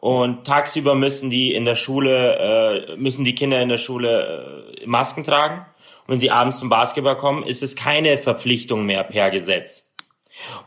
Und 0.00 0.46
tagsüber 0.46 0.94
müssen 0.94 1.30
die 1.30 1.54
in 1.54 1.64
der 1.64 1.74
Schule, 1.74 2.86
äh, 2.88 2.96
müssen 2.96 3.24
die 3.24 3.34
Kinder 3.34 3.60
in 3.60 3.68
der 3.68 3.76
Schule 3.76 4.72
äh, 4.80 4.86
Masken 4.86 5.24
tragen 5.24 5.66
wenn 6.06 6.18
sie 6.18 6.30
abends 6.30 6.58
zum 6.58 6.68
Basketball 6.68 7.16
kommen, 7.16 7.44
ist 7.44 7.62
es 7.62 7.76
keine 7.76 8.18
Verpflichtung 8.18 8.84
mehr 8.84 9.04
per 9.04 9.30
Gesetz. 9.30 9.94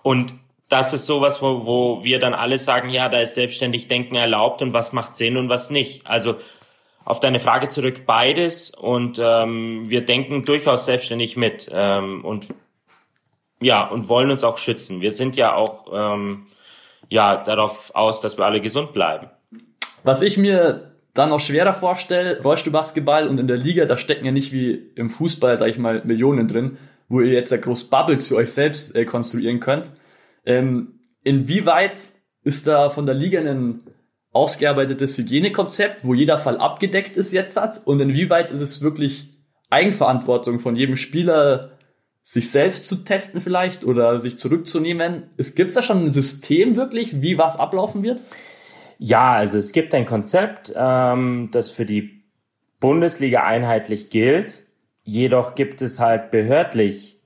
Und 0.02 0.34
das 0.70 0.94
ist 0.94 1.06
sowas, 1.06 1.42
wo, 1.42 1.66
wo 1.66 2.04
wir 2.04 2.20
dann 2.20 2.34
alle 2.34 2.58
sagen, 2.58 2.90
ja, 2.90 3.10
da 3.10 3.20
ist 3.20 3.36
selbstständig 3.36 3.88
Denken 3.88 4.16
erlaubt 4.16 4.62
und 4.62 4.74
was 4.74 4.94
macht 4.94 5.16
Sinn 5.16 5.38
und 5.38 5.50
was 5.50 5.70
nicht. 5.70 6.08
Also 6.08 6.36
auf 7.04 7.20
deine 7.20 7.40
Frage 7.40 7.70
zurück 7.70 8.06
beides 8.08 8.72
und 8.72 9.20
ähm, 9.22 9.86
wir 9.90 10.02
denken 10.06 10.44
durchaus 10.44 10.86
selbstständig 10.86 11.38
mit 11.38 11.70
ähm, 11.72 12.26
und 12.26 12.48
ja 13.62 13.88
und 13.88 14.10
wollen 14.10 14.32
uns 14.32 14.44
auch 14.44 14.58
schützen. 14.58 15.02
Wir 15.02 15.12
sind 15.12 15.36
ja 15.36 15.54
auch 15.54 15.86
ähm, 15.94 16.48
ja 17.10 17.38
darauf 17.38 17.94
aus, 17.94 18.22
dass 18.22 18.40
wir 18.40 18.46
alle 18.46 18.60
gesund 18.60 18.94
bleiben. 18.94 19.30
Was 20.04 20.24
ich 20.24 20.38
mir 20.38 20.95
dann 21.16 21.30
noch 21.30 21.40
schwerer 21.40 21.74
vorstelle, 21.74 22.42
Rollstuhlbasketball 22.42 23.28
und 23.28 23.40
in 23.40 23.48
der 23.48 23.58
Liga, 23.58 23.86
da 23.86 23.98
stecken 23.98 24.26
ja 24.26 24.32
nicht 24.32 24.52
wie 24.52 24.92
im 24.96 25.10
Fußball, 25.10 25.58
sag 25.58 25.70
ich 25.70 25.80
mal, 25.80 26.04
Millionen 26.04 26.48
drin, 26.48 26.78
wo 27.08 27.22
ihr 27.22 27.32
jetzt 27.32 27.52
ja 27.52 27.58
groß 27.58 27.86
Bubbles 27.86 28.28
für 28.28 28.36
euch 28.36 28.52
selbst 28.52 28.96
äh, 28.96 29.06
konstruieren 29.06 29.62
könnt. 29.62 29.92
Ähm, 30.46 31.00
inwieweit 31.24 32.00
ist 32.44 32.68
da 32.68 32.90
von 32.90 33.06
der 33.06 33.16
Liga 33.16 33.40
ein 33.40 33.84
ausgearbeitetes 34.34 35.18
Hygienekonzept, 35.18 36.04
wo 36.04 36.14
jeder 36.14 36.38
Fall 36.38 36.58
abgedeckt 36.58 37.16
ist 37.16 37.32
jetzt 37.32 37.56
hat? 37.56 37.82
Und 37.86 38.02
inwieweit 38.02 38.52
ist 38.52 38.60
es 38.60 38.82
wirklich 38.82 39.30
Eigenverantwortung 39.70 40.60
von 40.60 40.76
jedem 40.76 40.98
Spieler, 40.98 41.72
sich 42.22 42.52
selbst 42.52 42.88
zu 42.88 43.06
testen 43.06 43.40
vielleicht 43.40 43.86
oder 43.86 44.20
sich 44.20 44.38
zurückzunehmen? 44.38 45.24
Es 45.38 45.56
gibt 45.56 45.76
da 45.78 45.82
schon 45.82 46.06
ein 46.06 46.12
System 46.12 46.76
wirklich, 46.76 47.22
wie 47.22 47.38
was 47.38 47.58
ablaufen 47.58 48.04
wird? 48.04 48.22
Ja, 48.98 49.34
also 49.34 49.58
es 49.58 49.72
gibt 49.72 49.94
ein 49.94 50.06
Konzept, 50.06 50.74
ähm, 50.76 51.50
das 51.52 51.70
für 51.70 51.86
die 51.86 52.24
Bundesliga 52.80 53.44
einheitlich 53.44 54.10
gilt. 54.10 54.64
Jedoch 55.04 55.56
gibt 55.56 55.82
es 55.82 56.00
halt 56.00 56.32
behördlich 56.32 57.20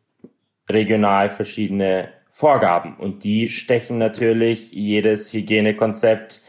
regional 0.69 1.29
verschiedene 1.29 2.09
Vorgaben 2.31 2.95
und 2.97 3.23
die 3.23 3.49
stechen 3.49 3.97
natürlich 3.97 4.71
jedes 4.71 5.33
Hygienekonzept 5.33 6.41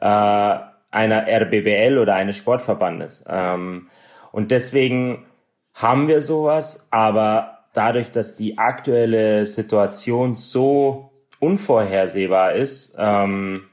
äh, 0.00 0.04
einer 0.04 1.28
RBBL 1.28 1.98
oder 1.98 2.14
eines 2.14 2.36
Sportverbandes. 2.36 3.24
Ähm, 3.28 3.88
und 4.32 4.50
deswegen 4.50 5.26
haben 5.74 6.08
wir 6.08 6.22
sowas, 6.22 6.88
aber 6.90 7.64
dadurch, 7.74 8.10
dass 8.10 8.34
die 8.34 8.58
aktuelle 8.58 9.46
Situation 9.46 10.34
so 10.34 11.10
unvorhersehbar 11.38 12.54
ist, 12.54 12.96
ähm, 12.98 13.66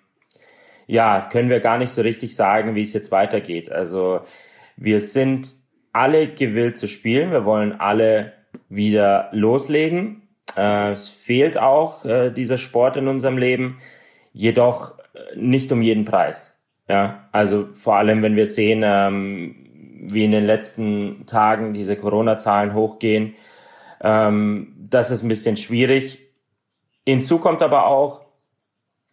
ja, 0.93 1.27
können 1.31 1.49
wir 1.49 1.59
gar 1.59 1.79
nicht 1.79 1.89
so 1.89 2.03
richtig 2.03 2.35
sagen, 2.35 2.75
wie 2.75 2.81
es 2.81 2.93
jetzt 2.93 3.11
weitergeht. 3.11 3.71
Also 3.71 4.21
wir 4.77 5.01
sind 5.01 5.55
alle 5.91 6.27
gewillt 6.27 6.77
zu 6.77 6.87
spielen. 6.87 7.31
Wir 7.31 7.45
wollen 7.45 7.71
alle 7.71 8.33
wieder 8.69 9.29
loslegen. 9.31 10.21
Äh, 10.55 10.91
es 10.91 11.09
fehlt 11.09 11.57
auch 11.57 12.05
äh, 12.05 12.29
dieser 12.29 12.59
Sport 12.59 12.97
in 12.97 13.07
unserem 13.07 13.39
Leben, 13.39 13.79
jedoch 14.33 14.99
äh, 15.15 15.35
nicht 15.35 15.71
um 15.71 15.81
jeden 15.81 16.05
Preis. 16.05 16.59
Ja, 16.87 17.27
also 17.31 17.69
vor 17.73 17.95
allem, 17.95 18.21
wenn 18.21 18.35
wir 18.35 18.45
sehen, 18.45 18.83
ähm, 18.85 19.55
wie 20.11 20.25
in 20.25 20.31
den 20.31 20.45
letzten 20.45 21.25
Tagen 21.25 21.73
diese 21.73 21.95
Corona-Zahlen 21.95 22.75
hochgehen, 22.75 23.33
ähm, 23.99 24.75
das 24.77 25.09
ist 25.09 25.23
ein 25.23 25.29
bisschen 25.29 25.57
schwierig. 25.57 26.19
Hinzu 27.03 27.39
kommt 27.39 27.63
aber 27.63 27.87
auch, 27.87 28.22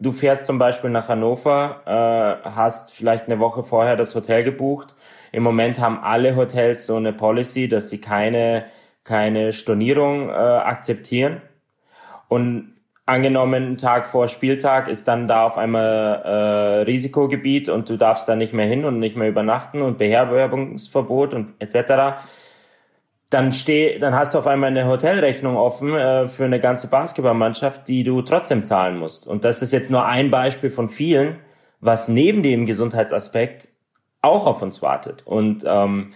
du 0.01 0.13
fährst 0.13 0.47
zum 0.47 0.59
Beispiel 0.59 0.91
nach 0.91 1.09
Hannover, 1.09 1.83
äh, 1.87 2.49
hast 2.49 2.93
vielleicht 2.93 3.27
eine 3.27 3.39
Woche 3.39 3.63
vorher 3.63 3.97
das 3.97 4.15
Hotel 4.15 4.43
gebucht. 4.43 4.95
Im 5.31 5.43
Moment 5.43 5.81
haben 5.81 5.99
alle 6.03 6.35
Hotels 6.35 6.87
so 6.87 6.97
eine 6.97 7.13
Policy, 7.13 7.69
dass 7.69 7.91
sie 7.91 8.01
keine, 8.01 8.65
keine 9.05 9.53
Stornierung 9.53 10.31
äh, 10.31 10.33
akzeptieren. 10.33 11.43
Und 12.29 12.75
angenommen, 13.07 13.63
einen 13.65 13.77
Tag 13.77 14.07
vor 14.07 14.29
Spieltag 14.29 14.89
ist 14.89 15.07
dann 15.07 15.29
da 15.29 15.45
auf 15.45 15.59
einmal 15.59 16.23
äh, 16.25 16.83
Risikogebiet 16.83 17.69
und 17.69 17.89
du 17.89 17.97
darfst 17.97 18.29
da 18.29 18.37
nicht 18.37 18.55
mehr 18.55 18.67
hin 18.67 18.85
und 18.85 18.99
nicht 18.99 19.17
mehr 19.17 19.29
übernachten 19.29 19.83
und 19.83 19.99
Beherbergungsverbot 19.99 21.35
und 21.35 21.55
etc 21.59 22.21
dann 23.31 23.53
steh, 23.53 23.99
dann 24.01 24.15
hast 24.15 24.35
du 24.35 24.39
auf 24.39 24.49
einmal 24.49 24.71
eine 24.71 24.87
Hotelrechnung 24.87 25.57
offen 25.57 25.95
äh, 25.95 26.27
für 26.27 26.45
eine 26.45 26.59
ganze 26.59 26.89
Basketballmannschaft, 26.89 27.87
die 27.87 28.03
du 28.03 28.23
trotzdem 28.23 28.65
zahlen 28.65 28.99
musst. 28.99 29.27
Und 29.27 29.45
das 29.45 29.63
ist 29.63 29.73
jetzt 29.73 29.91
nur 29.91 30.05
ein 30.05 30.33
Beispiel 30.33 30.71
von 30.71 30.89
vielen, 30.89 31.39
was 31.81 32.09
neben 32.09 32.43
dem 32.43 32.67
Gesundheitsaspekt 32.67 33.69
auch 34.21 34.47
auf 34.47 34.63
uns 34.63 34.83
wartet. 34.83 35.27
Und 35.27 35.65
ähm, 35.65 36.11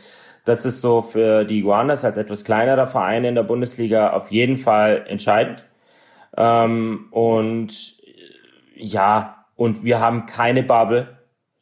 das 0.45 0.67
ist 0.67 0.81
so 0.81 1.03
für 1.03 1.45
die 1.45 1.61
Iguanas 1.61 2.05
als 2.05 2.17
etwas 2.17 2.45
kleinerer 2.45 2.89
Verein 2.89 3.25
in 3.25 3.37
der 3.37 3.45
Bundesliga 3.45 4.13
auf 4.13 4.33
jeden 4.33 4.57
Fall 4.57 5.05
entscheidend. 5.09 5.67
Ähm, 6.37 7.07
und 7.13 7.97
ja, 8.75 9.47
und 9.55 9.85
wir 9.85 10.01
haben 10.01 10.27
keine 10.27 10.65
Bubble. 10.65 11.19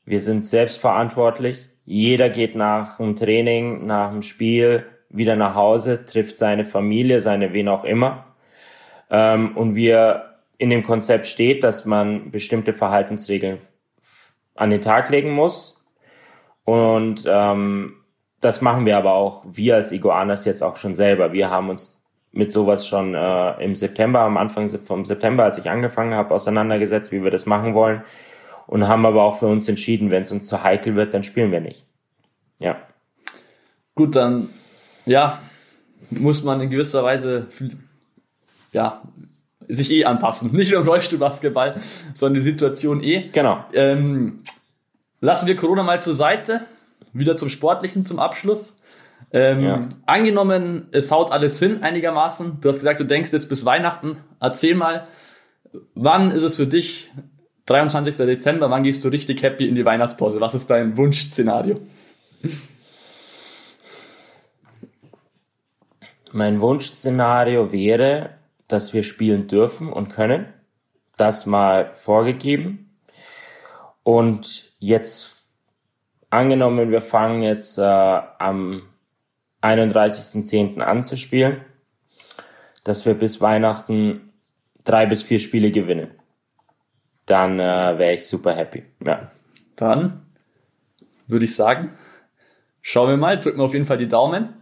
Wir 0.06 0.20
sind 0.20 0.44
selbstverantwortlich. 0.44 1.68
Jeder 1.84 2.30
geht 2.30 2.56
nach 2.56 2.96
dem 2.96 3.16
Training, 3.16 3.84
nach 3.84 4.10
dem 4.10 4.22
Spiel 4.22 4.86
wieder 5.12 5.36
nach 5.36 5.54
Hause, 5.54 6.04
trifft 6.04 6.38
seine 6.38 6.64
Familie, 6.64 7.20
seine 7.20 7.52
wen 7.52 7.68
auch 7.68 7.84
immer. 7.84 8.24
Ähm, 9.10 9.56
und 9.56 9.74
wir 9.74 10.36
in 10.58 10.70
dem 10.70 10.82
Konzept 10.82 11.26
steht, 11.26 11.62
dass 11.62 11.84
man 11.84 12.30
bestimmte 12.30 12.72
Verhaltensregeln 12.72 13.58
an 14.54 14.70
den 14.70 14.80
Tag 14.80 15.10
legen 15.10 15.30
muss. 15.30 15.84
Und 16.64 17.24
ähm, 17.26 17.96
das 18.40 18.60
machen 18.60 18.86
wir 18.86 18.96
aber 18.96 19.12
auch, 19.12 19.44
wir 19.50 19.76
als 19.76 19.92
Iguanas 19.92 20.44
jetzt 20.44 20.62
auch 20.62 20.76
schon 20.76 20.94
selber. 20.94 21.32
Wir 21.32 21.50
haben 21.50 21.68
uns 21.68 22.02
mit 22.32 22.50
sowas 22.50 22.86
schon 22.88 23.14
äh, 23.14 23.62
im 23.62 23.74
September, 23.74 24.20
am 24.20 24.36
Anfang 24.36 24.68
vom 24.68 25.04
September, 25.04 25.44
als 25.44 25.58
ich 25.58 25.68
angefangen 25.68 26.14
habe, 26.14 26.34
auseinandergesetzt, 26.34 27.12
wie 27.12 27.22
wir 27.22 27.30
das 27.30 27.46
machen 27.46 27.74
wollen. 27.74 28.02
Und 28.66 28.88
haben 28.88 29.04
aber 29.04 29.22
auch 29.22 29.38
für 29.38 29.48
uns 29.48 29.68
entschieden, 29.68 30.10
wenn 30.10 30.22
es 30.22 30.32
uns 30.32 30.46
zu 30.46 30.62
heikel 30.62 30.94
wird, 30.94 31.12
dann 31.12 31.24
spielen 31.24 31.52
wir 31.52 31.60
nicht. 31.60 31.86
Ja. 32.58 32.76
Gut, 33.94 34.16
dann 34.16 34.48
ja, 35.06 35.40
muss 36.10 36.44
man 36.44 36.60
in 36.60 36.70
gewisser 36.70 37.02
Weise 37.02 37.46
ja, 38.72 39.02
sich 39.68 39.90
eh 39.90 40.04
anpassen. 40.04 40.52
Nicht 40.52 40.72
nur 40.72 40.80
im 40.80 40.86
Rollstuhlbasketball, 40.88 41.76
sondern 42.14 42.34
die 42.34 42.40
Situation 42.40 43.02
eh. 43.02 43.28
Genau. 43.32 43.64
Ähm, 43.72 44.38
lassen 45.20 45.46
wir 45.46 45.56
Corona 45.56 45.82
mal 45.82 46.00
zur 46.02 46.14
Seite. 46.14 46.62
Wieder 47.12 47.36
zum 47.36 47.48
Sportlichen 47.48 48.04
zum 48.04 48.18
Abschluss. 48.18 48.74
Ähm, 49.32 49.64
Ja. 49.64 49.88
Angenommen, 50.06 50.88
es 50.92 51.10
haut 51.10 51.30
alles 51.30 51.58
hin 51.58 51.82
einigermaßen. 51.82 52.58
Du 52.60 52.68
hast 52.68 52.78
gesagt, 52.78 53.00
du 53.00 53.04
denkst 53.04 53.32
jetzt 53.32 53.48
bis 53.48 53.64
Weihnachten. 53.64 54.18
Erzähl 54.40 54.74
mal, 54.74 55.04
wann 55.94 56.30
ist 56.30 56.42
es 56.42 56.56
für 56.56 56.66
dich 56.66 57.10
23. 57.66 58.16
Dezember? 58.16 58.70
Wann 58.70 58.82
gehst 58.82 59.04
du 59.04 59.08
richtig 59.08 59.42
happy 59.42 59.66
in 59.66 59.74
die 59.74 59.84
Weihnachtspause? 59.84 60.40
Was 60.40 60.54
ist 60.54 60.68
dein 60.70 60.96
Wunschszenario? 60.96 61.80
Mein 66.34 66.62
Wunschszenario 66.62 67.72
wäre, 67.72 68.38
dass 68.66 68.94
wir 68.94 69.02
spielen 69.02 69.48
dürfen 69.48 69.92
und 69.92 70.08
können. 70.08 70.46
Das 71.18 71.44
mal 71.44 71.92
vorgegeben. 71.92 72.96
Und 74.02 74.72
jetzt 74.78 75.48
angenommen, 76.30 76.90
wir 76.90 77.02
fangen 77.02 77.42
jetzt 77.42 77.76
äh, 77.76 77.82
am 77.82 78.82
31.10. 79.60 80.80
an 80.80 81.02
zu 81.02 81.18
spielen, 81.18 81.60
dass 82.82 83.04
wir 83.04 83.12
bis 83.12 83.42
Weihnachten 83.42 84.32
drei 84.84 85.04
bis 85.04 85.22
vier 85.22 85.38
Spiele 85.38 85.70
gewinnen. 85.70 86.12
Dann 87.26 87.60
äh, 87.60 87.98
wäre 87.98 88.14
ich 88.14 88.26
super 88.26 88.54
happy. 88.54 88.84
Ja. 89.04 89.30
Dann 89.76 90.26
würde 91.26 91.44
ich 91.44 91.54
sagen, 91.54 91.92
schauen 92.80 93.10
wir 93.10 93.16
mal, 93.18 93.38
drücken 93.38 93.58
wir 93.58 93.64
auf 93.64 93.74
jeden 93.74 93.86
Fall 93.86 93.98
die 93.98 94.08
Daumen. 94.08 94.54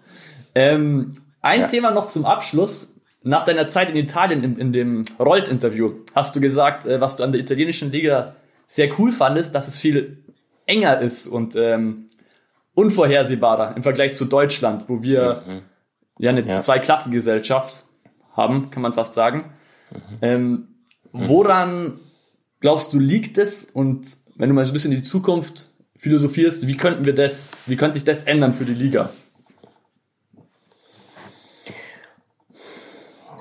Ähm, 0.55 1.11
ein 1.43 1.61
Ja. 1.63 1.67
Thema 1.67 1.91
noch 1.91 2.09
zum 2.09 2.25
Abschluss. 2.25 2.95
Nach 3.23 3.45
deiner 3.45 3.69
Zeit 3.69 3.91
in 3.91 3.97
Italien 3.97 4.43
in, 4.43 4.57
in 4.59 4.73
dem 4.73 5.05
Rollt-Interview 5.19 5.93
hast 6.15 6.35
du 6.37 6.41
gesagt, 6.41 6.87
äh, 6.87 7.01
was 7.01 7.17
du 7.17 7.25
an 7.25 7.33
der 7.33 7.41
italienischen 7.41 7.91
Liga 7.91 8.35
sehr 8.67 8.89
cool 8.99 9.13
fandest, 9.13 9.55
dass 9.55 9.69
es 9.69 9.79
viel 9.79 10.25
enger 10.67 11.01
ist 11.01 11.27
und 11.27 11.55
ähm, 11.57 12.09
unvorhersehbarer 12.75 13.77
im 13.77 13.83
Vergleich 13.83 14.15
zu 14.15 14.25
Deutschland, 14.25 14.89
wo 14.89 15.03
wir 15.03 15.43
ja 16.19 16.31
eine 16.31 16.47
Ja. 16.47 16.59
Zweiklassengesellschaft 16.61 17.85
haben, 18.35 18.71
kann 18.71 18.83
man 18.83 18.93
fast 18.93 19.15
sagen. 19.15 19.53
Ähm, 20.23 20.69
woran 21.13 21.99
glaubst 22.61 22.93
du 22.93 22.99
liegt 22.99 23.39
es 23.39 23.65
und 23.65 24.07
wenn 24.37 24.49
du 24.49 24.55
mal 24.55 24.65
so 24.65 24.71
ein 24.71 24.75
bisschen 24.75 24.93
in 24.93 24.99
die 24.99 25.03
Zukunft 25.05 25.73
philosophierst, 25.99 26.67
wie 26.67 26.77
könnten 26.77 27.05
wir 27.05 27.15
das, 27.15 27.53
wie 27.67 27.77
könnte 27.77 27.95
sich 27.95 28.05
das 28.05 28.25
ändern 28.25 28.53
für 28.53 28.65
die 28.65 28.75
Liga? 28.75 29.11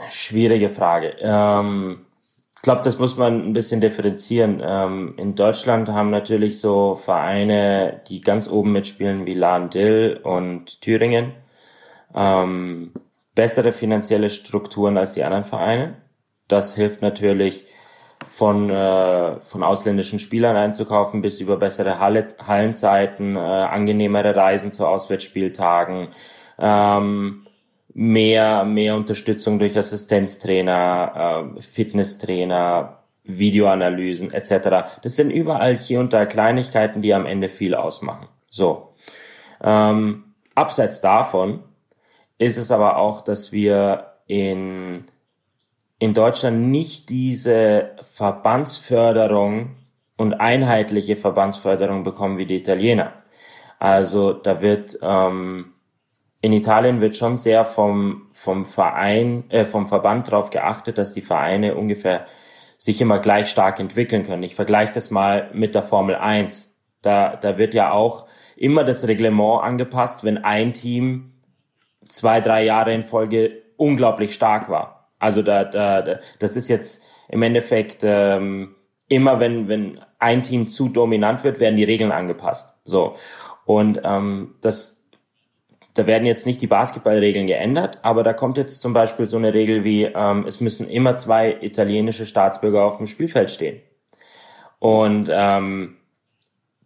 Schwierige 0.10 0.69
Frage. 0.69 1.15
Ähm, 1.19 2.06
ich 2.56 2.63
glaube, 2.63 2.82
das 2.82 3.00
muss 3.00 3.15
man 3.15 3.48
ein 3.48 3.54
bisschen 3.54 3.80
differenzieren. 3.80 4.62
Ähm, 4.62 5.13
in 5.17 5.36
Deutschland 5.36 5.88
haben 5.89 6.10
natürlich 6.10 6.60
so 6.60 6.95
Vereine, 6.95 8.02
die 8.10 8.19
ganz 8.19 8.50
oben 8.50 8.74
mitspielen, 8.74 9.26
wie 9.26 9.34
Lahn 9.34 9.69
Dill 9.69 10.19
und 10.24 10.82
Thüringen, 10.82 11.34
ähm, 12.13 12.91
bessere 13.34 13.72
finanzielle 13.72 14.30
Strukturen 14.30 14.98
als 14.98 15.13
die 15.13 15.24
anderen 15.24 15.45
Vereine. 15.45 15.95
Das 16.50 16.76
hilft 16.76 17.02
natürlich 17.02 17.65
von, 18.28 18.69
äh, 18.69 19.41
von 19.41 19.63
ausländischen 19.63 20.19
Spielern 20.19 20.58
einzukaufen 20.58 21.22
bis 21.22 21.39
über 21.39 21.58
bessere 21.58 22.00
Halle, 22.00 22.36
Hallenzeiten, 22.45 23.36
äh, 23.38 23.39
angenehmere 23.39 24.36
Reisen 24.36 24.72
zu 24.72 24.86
Auswärtsspieltagen, 24.86 26.10
ähm, 26.58 27.48
mehr, 28.00 28.64
mehr 28.64 28.96
Unterstützung 28.96 29.60
durch 29.60 29.78
Assistenztrainer, 29.78 31.52
äh, 31.58 31.62
Fitnesstrainer, 31.62 33.00
Videoanalysen 33.26 34.32
etc. 34.32 35.00
Das 35.02 35.18
sind 35.18 35.32
überall 35.32 35.76
hier 35.76 36.00
und 36.00 36.14
da 36.14 36.26
Kleinigkeiten, 36.26 37.02
die 37.02 37.14
am 37.14 37.26
Ende 37.26 37.50
viel 37.50 37.76
ausmachen. 37.76 38.30
So. 38.50 38.94
Ähm, 39.62 40.34
abseits 40.56 41.02
davon 41.02 41.62
ist 42.38 42.56
es 42.56 42.72
aber 42.72 42.96
auch, 42.96 43.20
dass 43.20 43.52
wir 43.52 44.14
in, 44.28 45.04
in 46.00 46.14
Deutschland 46.14 46.70
nicht 46.70 47.10
diese 47.10 47.92
Verbandsförderung 48.14 49.76
und 50.16 50.36
einheitliche 50.36 51.18
Verbandsförderung 51.18 52.04
bekommen 52.04 52.38
wie 52.38 52.46
die 52.46 52.56
Italiener. 52.56 53.12
Also 53.78 54.32
da 54.32 54.62
wird 54.62 54.98
ähm, 55.02 55.74
in 56.41 56.54
Italien 56.54 57.02
wird 57.02 57.15
schon 57.15 57.38
sehr 57.38 57.65
vom, 57.65 58.28
vom 58.32 58.65
Verein, 58.65 59.49
äh, 59.49 59.65
vom 59.65 59.86
Verband 59.88 60.28
darauf 60.30 60.49
geachtet, 60.49 60.97
dass 60.97 61.12
die 61.12 61.21
Vereine 61.21 61.75
ungefähr 61.75 62.25
sich 62.78 63.02
immer 63.02 63.19
gleich 63.19 63.49
stark 63.49 63.80
entwickeln 63.80 64.23
können. 64.23 64.43
Ich 64.43 64.56
vergleiche 64.56 64.93
das 64.93 65.12
mal 65.12 65.49
mit 65.54 65.75
der 65.75 65.84
Formel 65.84 66.15
1. 66.15 66.78
Da, 67.02 67.36
da 67.36 67.58
wird 67.58 67.73
ja 67.73 67.91
auch 67.91 68.25
immer 68.56 68.86
das 68.86 69.08
Reglement 69.08 69.63
angepasst, 69.63 70.23
wenn 70.23 70.38
ein 70.38 70.71
Team 70.71 71.34
zwei, 72.08 72.39
drei 72.39 72.63
Jahre 72.63 72.93
in 72.93 73.04
Folge 73.04 73.62
unglaublich 73.75 74.34
stark 74.34 74.69
war. 74.69 75.10
Also 75.19 75.41
da, 75.41 75.65
da, 75.65 76.02
da 76.02 76.19
das 76.39 76.56
ist 76.56 76.69
jetzt 76.69 77.04
im 77.28 77.41
Endeffekt 77.41 77.99
ähm, 78.04 78.75
immer, 79.10 79.41
wenn, 79.41 79.67
wenn 79.67 79.99
ein 80.19 80.41
Team 80.41 80.69
zu 80.69 80.88
dominant 80.88 81.43
wird, 81.43 81.60
werden 81.60 81.75
die 81.75 81.84
Regeln 81.84 82.13
angepasst. 82.13 82.78
So. 82.86 83.15
Und 83.65 83.99
ähm, 84.04 84.56
das 84.62 84.99
da 85.93 86.08
werden 86.08 86.25
jetzt 86.25 86.45
nicht 86.45 86.62
die 86.62 86.67
Basketballregeln 86.67 87.47
geändert, 87.47 87.99
aber 88.04 88.23
da 88.23 88.34
kommt 88.34 88.58
jetzt 88.58 88.82
zum 88.82 88.93
Beispiel 88.93 89.25
so 89.25 89.38
eine 89.38 89.54
Regel 89.54 89.84
wie, 89.84 90.04
ähm, 90.04 90.45
es 90.47 90.62
müssen 90.62 90.89
immer 90.89 91.15
zwei 91.15 91.58
italienische 91.62 92.25
Staatsbürger 92.25 92.84
auf 92.84 92.97
dem 92.97 93.08
Spielfeld 93.08 93.52
stehen. 93.52 93.82
Und 94.80 95.30
ähm, 95.32 95.97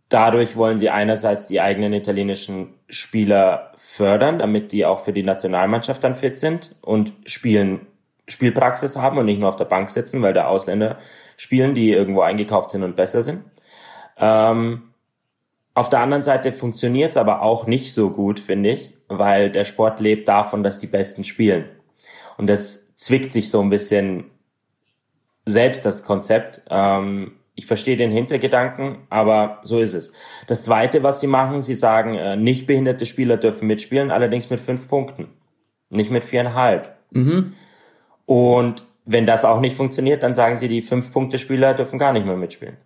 dadurch 0.09 0.55
wollen 0.55 0.77
sie 0.77 0.89
einerseits 0.89 1.47
die 1.47 1.61
eigenen 1.61 1.93
italienischen 1.93 2.73
Spieler 2.87 3.71
fördern, 3.75 4.39
damit 4.39 4.71
die 4.71 4.85
auch 4.85 4.99
für 4.99 5.13
die 5.13 5.23
Nationalmannschaft 5.23 6.03
dann 6.03 6.15
fit 6.15 6.37
sind 6.37 6.75
und 6.81 7.13
spielen 7.25 7.87
Spielpraxis 8.27 8.95
haben 8.95 9.17
und 9.17 9.25
nicht 9.25 9.39
nur 9.39 9.49
auf 9.49 9.57
der 9.57 9.65
Bank 9.65 9.89
sitzen, 9.89 10.21
weil 10.21 10.33
da 10.33 10.45
Ausländer 10.45 10.97
spielen, 11.35 11.73
die 11.73 11.91
irgendwo 11.91 12.21
eingekauft 12.21 12.71
sind 12.71 12.83
und 12.83 12.95
besser 12.95 13.21
sind. 13.21 13.43
Ähm, 14.17 14.92
auf 15.73 15.89
der 15.89 15.99
anderen 15.99 16.23
Seite 16.23 16.51
funktioniert 16.51 17.11
es 17.11 17.17
aber 17.17 17.41
auch 17.41 17.65
nicht 17.65 17.93
so 17.93 18.11
gut, 18.11 18.39
finde 18.39 18.71
ich, 18.71 18.93
weil 19.07 19.49
der 19.49 19.65
Sport 19.65 19.99
lebt 19.99 20.27
davon, 20.27 20.63
dass 20.63 20.79
die 20.79 20.87
Besten 20.87 21.23
spielen. 21.23 21.65
Und 22.37 22.47
das 22.47 22.95
zwickt 22.95 23.31
sich 23.31 23.49
so 23.49 23.61
ein 23.61 23.69
bisschen 23.69 24.25
selbst 25.45 25.85
das 25.85 26.03
Konzept. 26.03 26.61
Ähm, 26.69 27.33
ich 27.55 27.65
verstehe 27.65 27.97
den 27.97 28.11
Hintergedanken, 28.11 28.99
aber 29.09 29.59
so 29.63 29.79
ist 29.79 29.93
es. 29.93 30.13
Das 30.47 30.63
Zweite, 30.63 31.03
was 31.03 31.19
sie 31.19 31.27
machen, 31.27 31.61
sie 31.61 31.75
sagen, 31.75 32.15
äh, 32.15 32.35
nicht 32.35 32.65
behinderte 32.65 33.05
Spieler 33.05 33.37
dürfen 33.37 33.67
mitspielen, 33.67 34.11
allerdings 34.11 34.49
mit 34.49 34.59
fünf 34.59 34.87
Punkten, 34.87 35.27
nicht 35.89 36.11
mit 36.11 36.23
viereinhalb. 36.23 36.95
Und 38.25 38.83
wenn 39.05 39.25
das 39.25 39.45
auch 39.45 39.59
nicht 39.59 39.75
funktioniert, 39.75 40.23
dann 40.23 40.33
sagen 40.33 40.57
sie, 40.57 40.67
die 40.67 40.81
Fünf-Punkte-Spieler 40.81 41.73
dürfen 41.73 41.99
gar 41.99 42.13
nicht 42.13 42.25
mehr 42.25 42.37
mitspielen. 42.37 42.77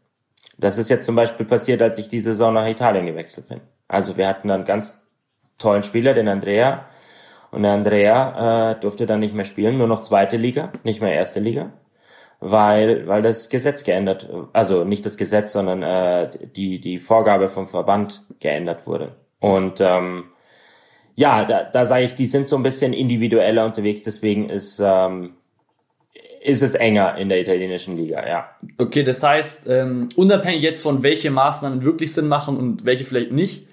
Das 0.58 0.78
ist 0.78 0.90
jetzt 0.90 1.06
zum 1.06 1.16
Beispiel 1.16 1.46
passiert, 1.46 1.82
als 1.82 1.98
ich 1.98 2.10
die 2.10 2.20
Saison 2.20 2.54
nach 2.54 2.68
Italien 2.68 3.06
gewechselt 3.06 3.50
bin. 3.50 3.62
Also 3.88 4.18
wir 4.18 4.28
hatten 4.28 4.48
dann 4.48 4.66
ganz 4.66 5.08
tollen 5.58 5.84
Spieler, 5.84 6.14
den 6.14 6.28
Andrea. 6.28 6.86
Und 7.52 7.64
der 7.64 7.72
Andrea 7.72 8.72
äh, 8.72 8.80
durfte 8.80 9.06
dann 9.06 9.20
nicht 9.20 9.34
mehr 9.34 9.46
spielen, 9.46 9.78
nur 9.78 9.88
noch 9.88 10.02
zweite 10.02 10.38
Liga, 10.38 10.72
nicht 10.84 11.02
mehr 11.02 11.14
erste 11.14 11.40
Liga, 11.40 11.72
weil 12.40 13.08
weil 13.08 13.22
das 13.22 13.50
Gesetz 13.50 13.84
geändert, 13.86 14.30
also 14.52 14.84
nicht 14.84 15.06
das 15.06 15.18
Gesetz, 15.18 15.54
sondern 15.54 15.82
äh, 15.82 16.30
die 16.56 16.80
die 16.80 17.00
Vorgabe 17.00 17.48
vom 17.48 17.68
Verband 17.70 18.26
geändert 18.40 18.86
wurde. 18.86 19.16
Und 19.40 19.80
ähm, 19.80 20.26
ja, 21.16 21.46
da, 21.46 21.64
da 21.64 21.86
sage 21.86 22.04
ich, 22.04 22.16
die 22.16 22.26
sind 22.26 22.50
so 22.50 22.58
ein 22.58 22.64
bisschen 22.64 22.94
individueller 22.94 23.66
unterwegs, 23.66 24.04
deswegen 24.04 24.50
ist 24.50 24.82
ähm, 24.84 25.37
ist 26.48 26.64
es 26.64 26.76
enger 26.76 27.18
in 27.18 27.28
der 27.28 27.42
italienischen 27.42 27.98
Liga, 27.98 28.26
ja. 28.26 28.50
Okay, 28.78 29.04
das 29.04 29.22
heißt, 29.22 29.68
ähm, 29.68 30.08
unabhängig 30.16 30.64
jetzt 30.64 30.82
von 30.82 31.04
welche 31.04 31.30
Maßnahmen 31.30 31.84
wirklich 31.84 32.14
Sinn 32.14 32.30
machen 32.30 32.56
und 32.56 32.86
welche 32.86 33.04
vielleicht 33.04 33.34
nicht, 33.34 33.68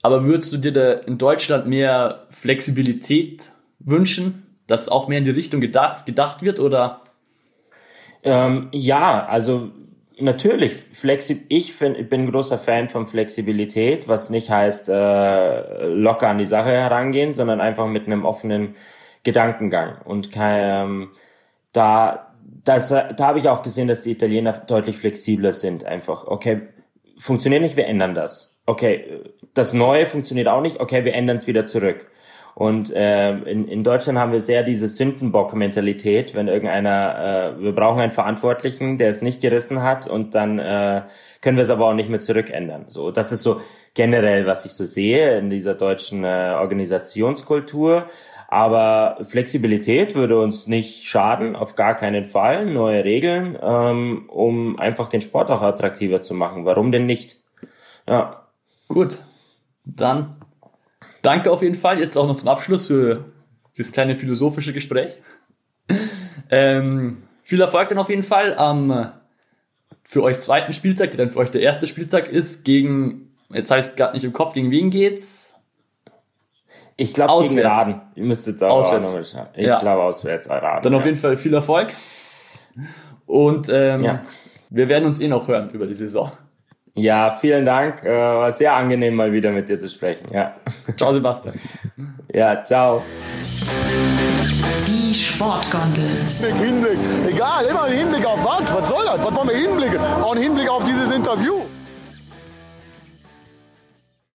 aber 0.00 0.24
würdest 0.24 0.52
du 0.52 0.58
dir 0.58 0.72
da 0.72 0.92
in 0.92 1.18
Deutschland 1.18 1.66
mehr 1.66 2.26
Flexibilität 2.30 3.50
wünschen, 3.80 4.46
dass 4.68 4.88
auch 4.88 5.08
mehr 5.08 5.18
in 5.18 5.24
die 5.24 5.32
Richtung 5.32 5.60
gedacht, 5.60 6.06
gedacht 6.06 6.42
wird 6.42 6.60
oder? 6.60 7.00
Ähm, 8.22 8.68
ja, 8.72 9.26
also 9.26 9.72
natürlich, 10.16 10.72
flexi 10.72 11.44
ich 11.48 11.72
find, 11.72 12.08
bin 12.08 12.22
ein 12.22 12.30
großer 12.30 12.58
Fan 12.58 12.88
von 12.88 13.08
Flexibilität, 13.08 14.06
was 14.06 14.30
nicht 14.30 14.50
heißt 14.50 14.88
äh, 14.88 15.86
locker 15.88 16.28
an 16.28 16.38
die 16.38 16.44
Sache 16.44 16.70
herangehen, 16.70 17.32
sondern 17.32 17.60
einfach 17.60 17.88
mit 17.88 18.06
einem 18.06 18.24
offenen 18.24 18.76
Gedankengang. 19.24 19.96
Und 20.04 20.30
kein, 20.30 20.60
ähm, 20.62 21.10
da, 21.74 22.32
das, 22.64 22.88
da 22.88 23.18
habe 23.18 23.38
ich 23.38 23.48
auch 23.50 23.62
gesehen, 23.62 23.88
dass 23.88 24.02
die 24.02 24.12
Italiener 24.12 24.52
deutlich 24.52 24.96
flexibler 24.96 25.52
sind. 25.52 25.84
Einfach, 25.84 26.26
okay, 26.26 26.62
funktioniert 27.18 27.60
nicht, 27.60 27.76
wir 27.76 27.86
ändern 27.86 28.14
das. 28.14 28.58
Okay, 28.64 29.20
das 29.52 29.74
Neue 29.74 30.06
funktioniert 30.06 30.48
auch 30.48 30.62
nicht, 30.62 30.80
okay, 30.80 31.04
wir 31.04 31.14
ändern 31.14 31.36
es 31.36 31.46
wieder 31.46 31.66
zurück. 31.66 32.06
Und 32.54 32.92
äh, 32.92 33.32
in, 33.32 33.66
in 33.66 33.82
Deutschland 33.82 34.16
haben 34.16 34.30
wir 34.30 34.40
sehr 34.40 34.62
diese 34.62 34.86
Sündenbock-Mentalität, 34.86 36.34
wenn 36.36 36.46
irgendeiner, 36.46 37.56
äh, 37.58 37.60
wir 37.60 37.74
brauchen 37.74 38.00
einen 38.00 38.12
Verantwortlichen, 38.12 38.96
der 38.96 39.10
es 39.10 39.22
nicht 39.22 39.40
gerissen 39.42 39.82
hat 39.82 40.06
und 40.06 40.36
dann 40.36 40.60
äh, 40.60 41.02
können 41.40 41.56
wir 41.56 41.64
es 41.64 41.70
aber 41.70 41.86
auch 41.86 41.94
nicht 41.94 42.08
mehr 42.08 42.20
zurückändern. 42.20 42.84
So, 42.86 43.10
das 43.10 43.32
ist 43.32 43.42
so 43.42 43.60
generell, 43.94 44.46
was 44.46 44.64
ich 44.64 44.72
so 44.72 44.84
sehe 44.84 45.36
in 45.36 45.50
dieser 45.50 45.74
deutschen 45.74 46.22
äh, 46.22 46.54
Organisationskultur. 46.56 48.08
Aber 48.48 49.18
Flexibilität 49.22 50.14
würde 50.14 50.38
uns 50.38 50.66
nicht 50.66 51.04
schaden, 51.04 51.56
auf 51.56 51.74
gar 51.74 51.94
keinen 51.94 52.24
Fall. 52.24 52.66
Neue 52.66 53.04
Regeln, 53.04 53.58
ähm, 53.60 54.28
um 54.28 54.78
einfach 54.78 55.08
den 55.08 55.20
Sport 55.20 55.50
auch 55.50 55.62
attraktiver 55.62 56.22
zu 56.22 56.34
machen. 56.34 56.64
Warum 56.64 56.92
denn 56.92 57.06
nicht? 57.06 57.38
Ja. 58.08 58.46
Gut, 58.88 59.18
dann 59.84 60.36
danke 61.22 61.50
auf 61.50 61.62
jeden 61.62 61.74
Fall 61.74 61.98
jetzt 61.98 62.16
auch 62.16 62.26
noch 62.26 62.36
zum 62.36 62.48
Abschluss 62.48 62.86
für 62.86 63.24
dieses 63.76 63.92
kleine 63.92 64.14
philosophische 64.14 64.72
Gespräch. 64.72 65.18
ähm, 66.50 67.22
viel 67.42 67.60
Erfolg 67.60 67.88
dann 67.88 67.98
auf 67.98 68.10
jeden 68.10 68.22
Fall 68.22 68.54
am 68.54 69.12
für 70.04 70.22
euch 70.22 70.40
zweiten 70.40 70.72
Spieltag, 70.72 71.10
der 71.10 71.18
dann 71.18 71.30
für 71.30 71.38
euch 71.40 71.50
der 71.50 71.62
erste 71.62 71.86
Spieltag 71.86 72.28
ist, 72.28 72.64
gegen, 72.64 73.34
jetzt 73.50 73.70
heißt 73.70 73.96
gerade 73.96 74.12
nicht 74.12 74.24
im 74.24 74.32
Kopf, 74.32 74.54
gegen 74.54 74.70
wen 74.70 74.90
geht's? 74.90 75.43
Ich 76.96 77.12
glaube 77.12 77.42
gegen 77.42 77.60
Raden. 77.60 78.00
Ihr 78.14 78.24
müsst 78.24 78.46
jetzt 78.46 78.62
auch 78.62 78.76
auswärts. 78.76 79.06
nochmal 79.06 79.24
schauen. 79.24 79.46
Ich 79.54 79.66
ja. 79.66 79.78
glaube 79.78 80.02
auswärts 80.02 80.48
Raden. 80.48 80.82
Dann 80.82 80.92
ja. 80.92 80.98
auf 80.98 81.04
jeden 81.04 81.16
Fall 81.16 81.36
viel 81.36 81.54
Erfolg. 81.54 81.88
Und 83.26 83.68
ähm, 83.68 84.04
ja. 84.04 84.22
wir 84.70 84.88
werden 84.88 85.06
uns 85.06 85.20
eh 85.20 85.28
noch 85.28 85.48
hören 85.48 85.70
über 85.70 85.86
die 85.86 85.94
Saison. 85.94 86.30
Ja, 86.96 87.36
vielen 87.40 87.66
Dank. 87.66 88.04
Äh, 88.04 88.10
war 88.10 88.52
sehr 88.52 88.74
angenehm, 88.74 89.16
mal 89.16 89.32
wieder 89.32 89.50
mit 89.50 89.68
dir 89.68 89.78
zu 89.78 89.90
sprechen. 89.90 90.28
Ja. 90.32 90.54
Ciao, 90.96 91.12
Sebastian. 91.12 91.58
Ja, 92.32 92.62
ciao. 92.62 93.02
Die 94.86 95.12
Sportgondel. 95.12 96.04
Hinblick, 96.40 96.92
Hinblick. 96.92 97.34
Egal, 97.34 97.64
immer 97.66 97.82
ein 97.84 97.92
Hinblick 97.92 98.24
auf 98.24 98.44
was? 98.44 98.72
Was 98.72 98.88
soll 98.88 99.04
das? 99.04 99.18
Was 99.18 99.34
wollen 99.34 99.48
wir 99.48 99.56
hinblicken? 99.56 99.98
Auch 99.98 100.36
ein 100.36 100.42
Hinblick 100.42 100.68
auf 100.70 100.84
dieses 100.84 101.12
Interview. 101.12 101.62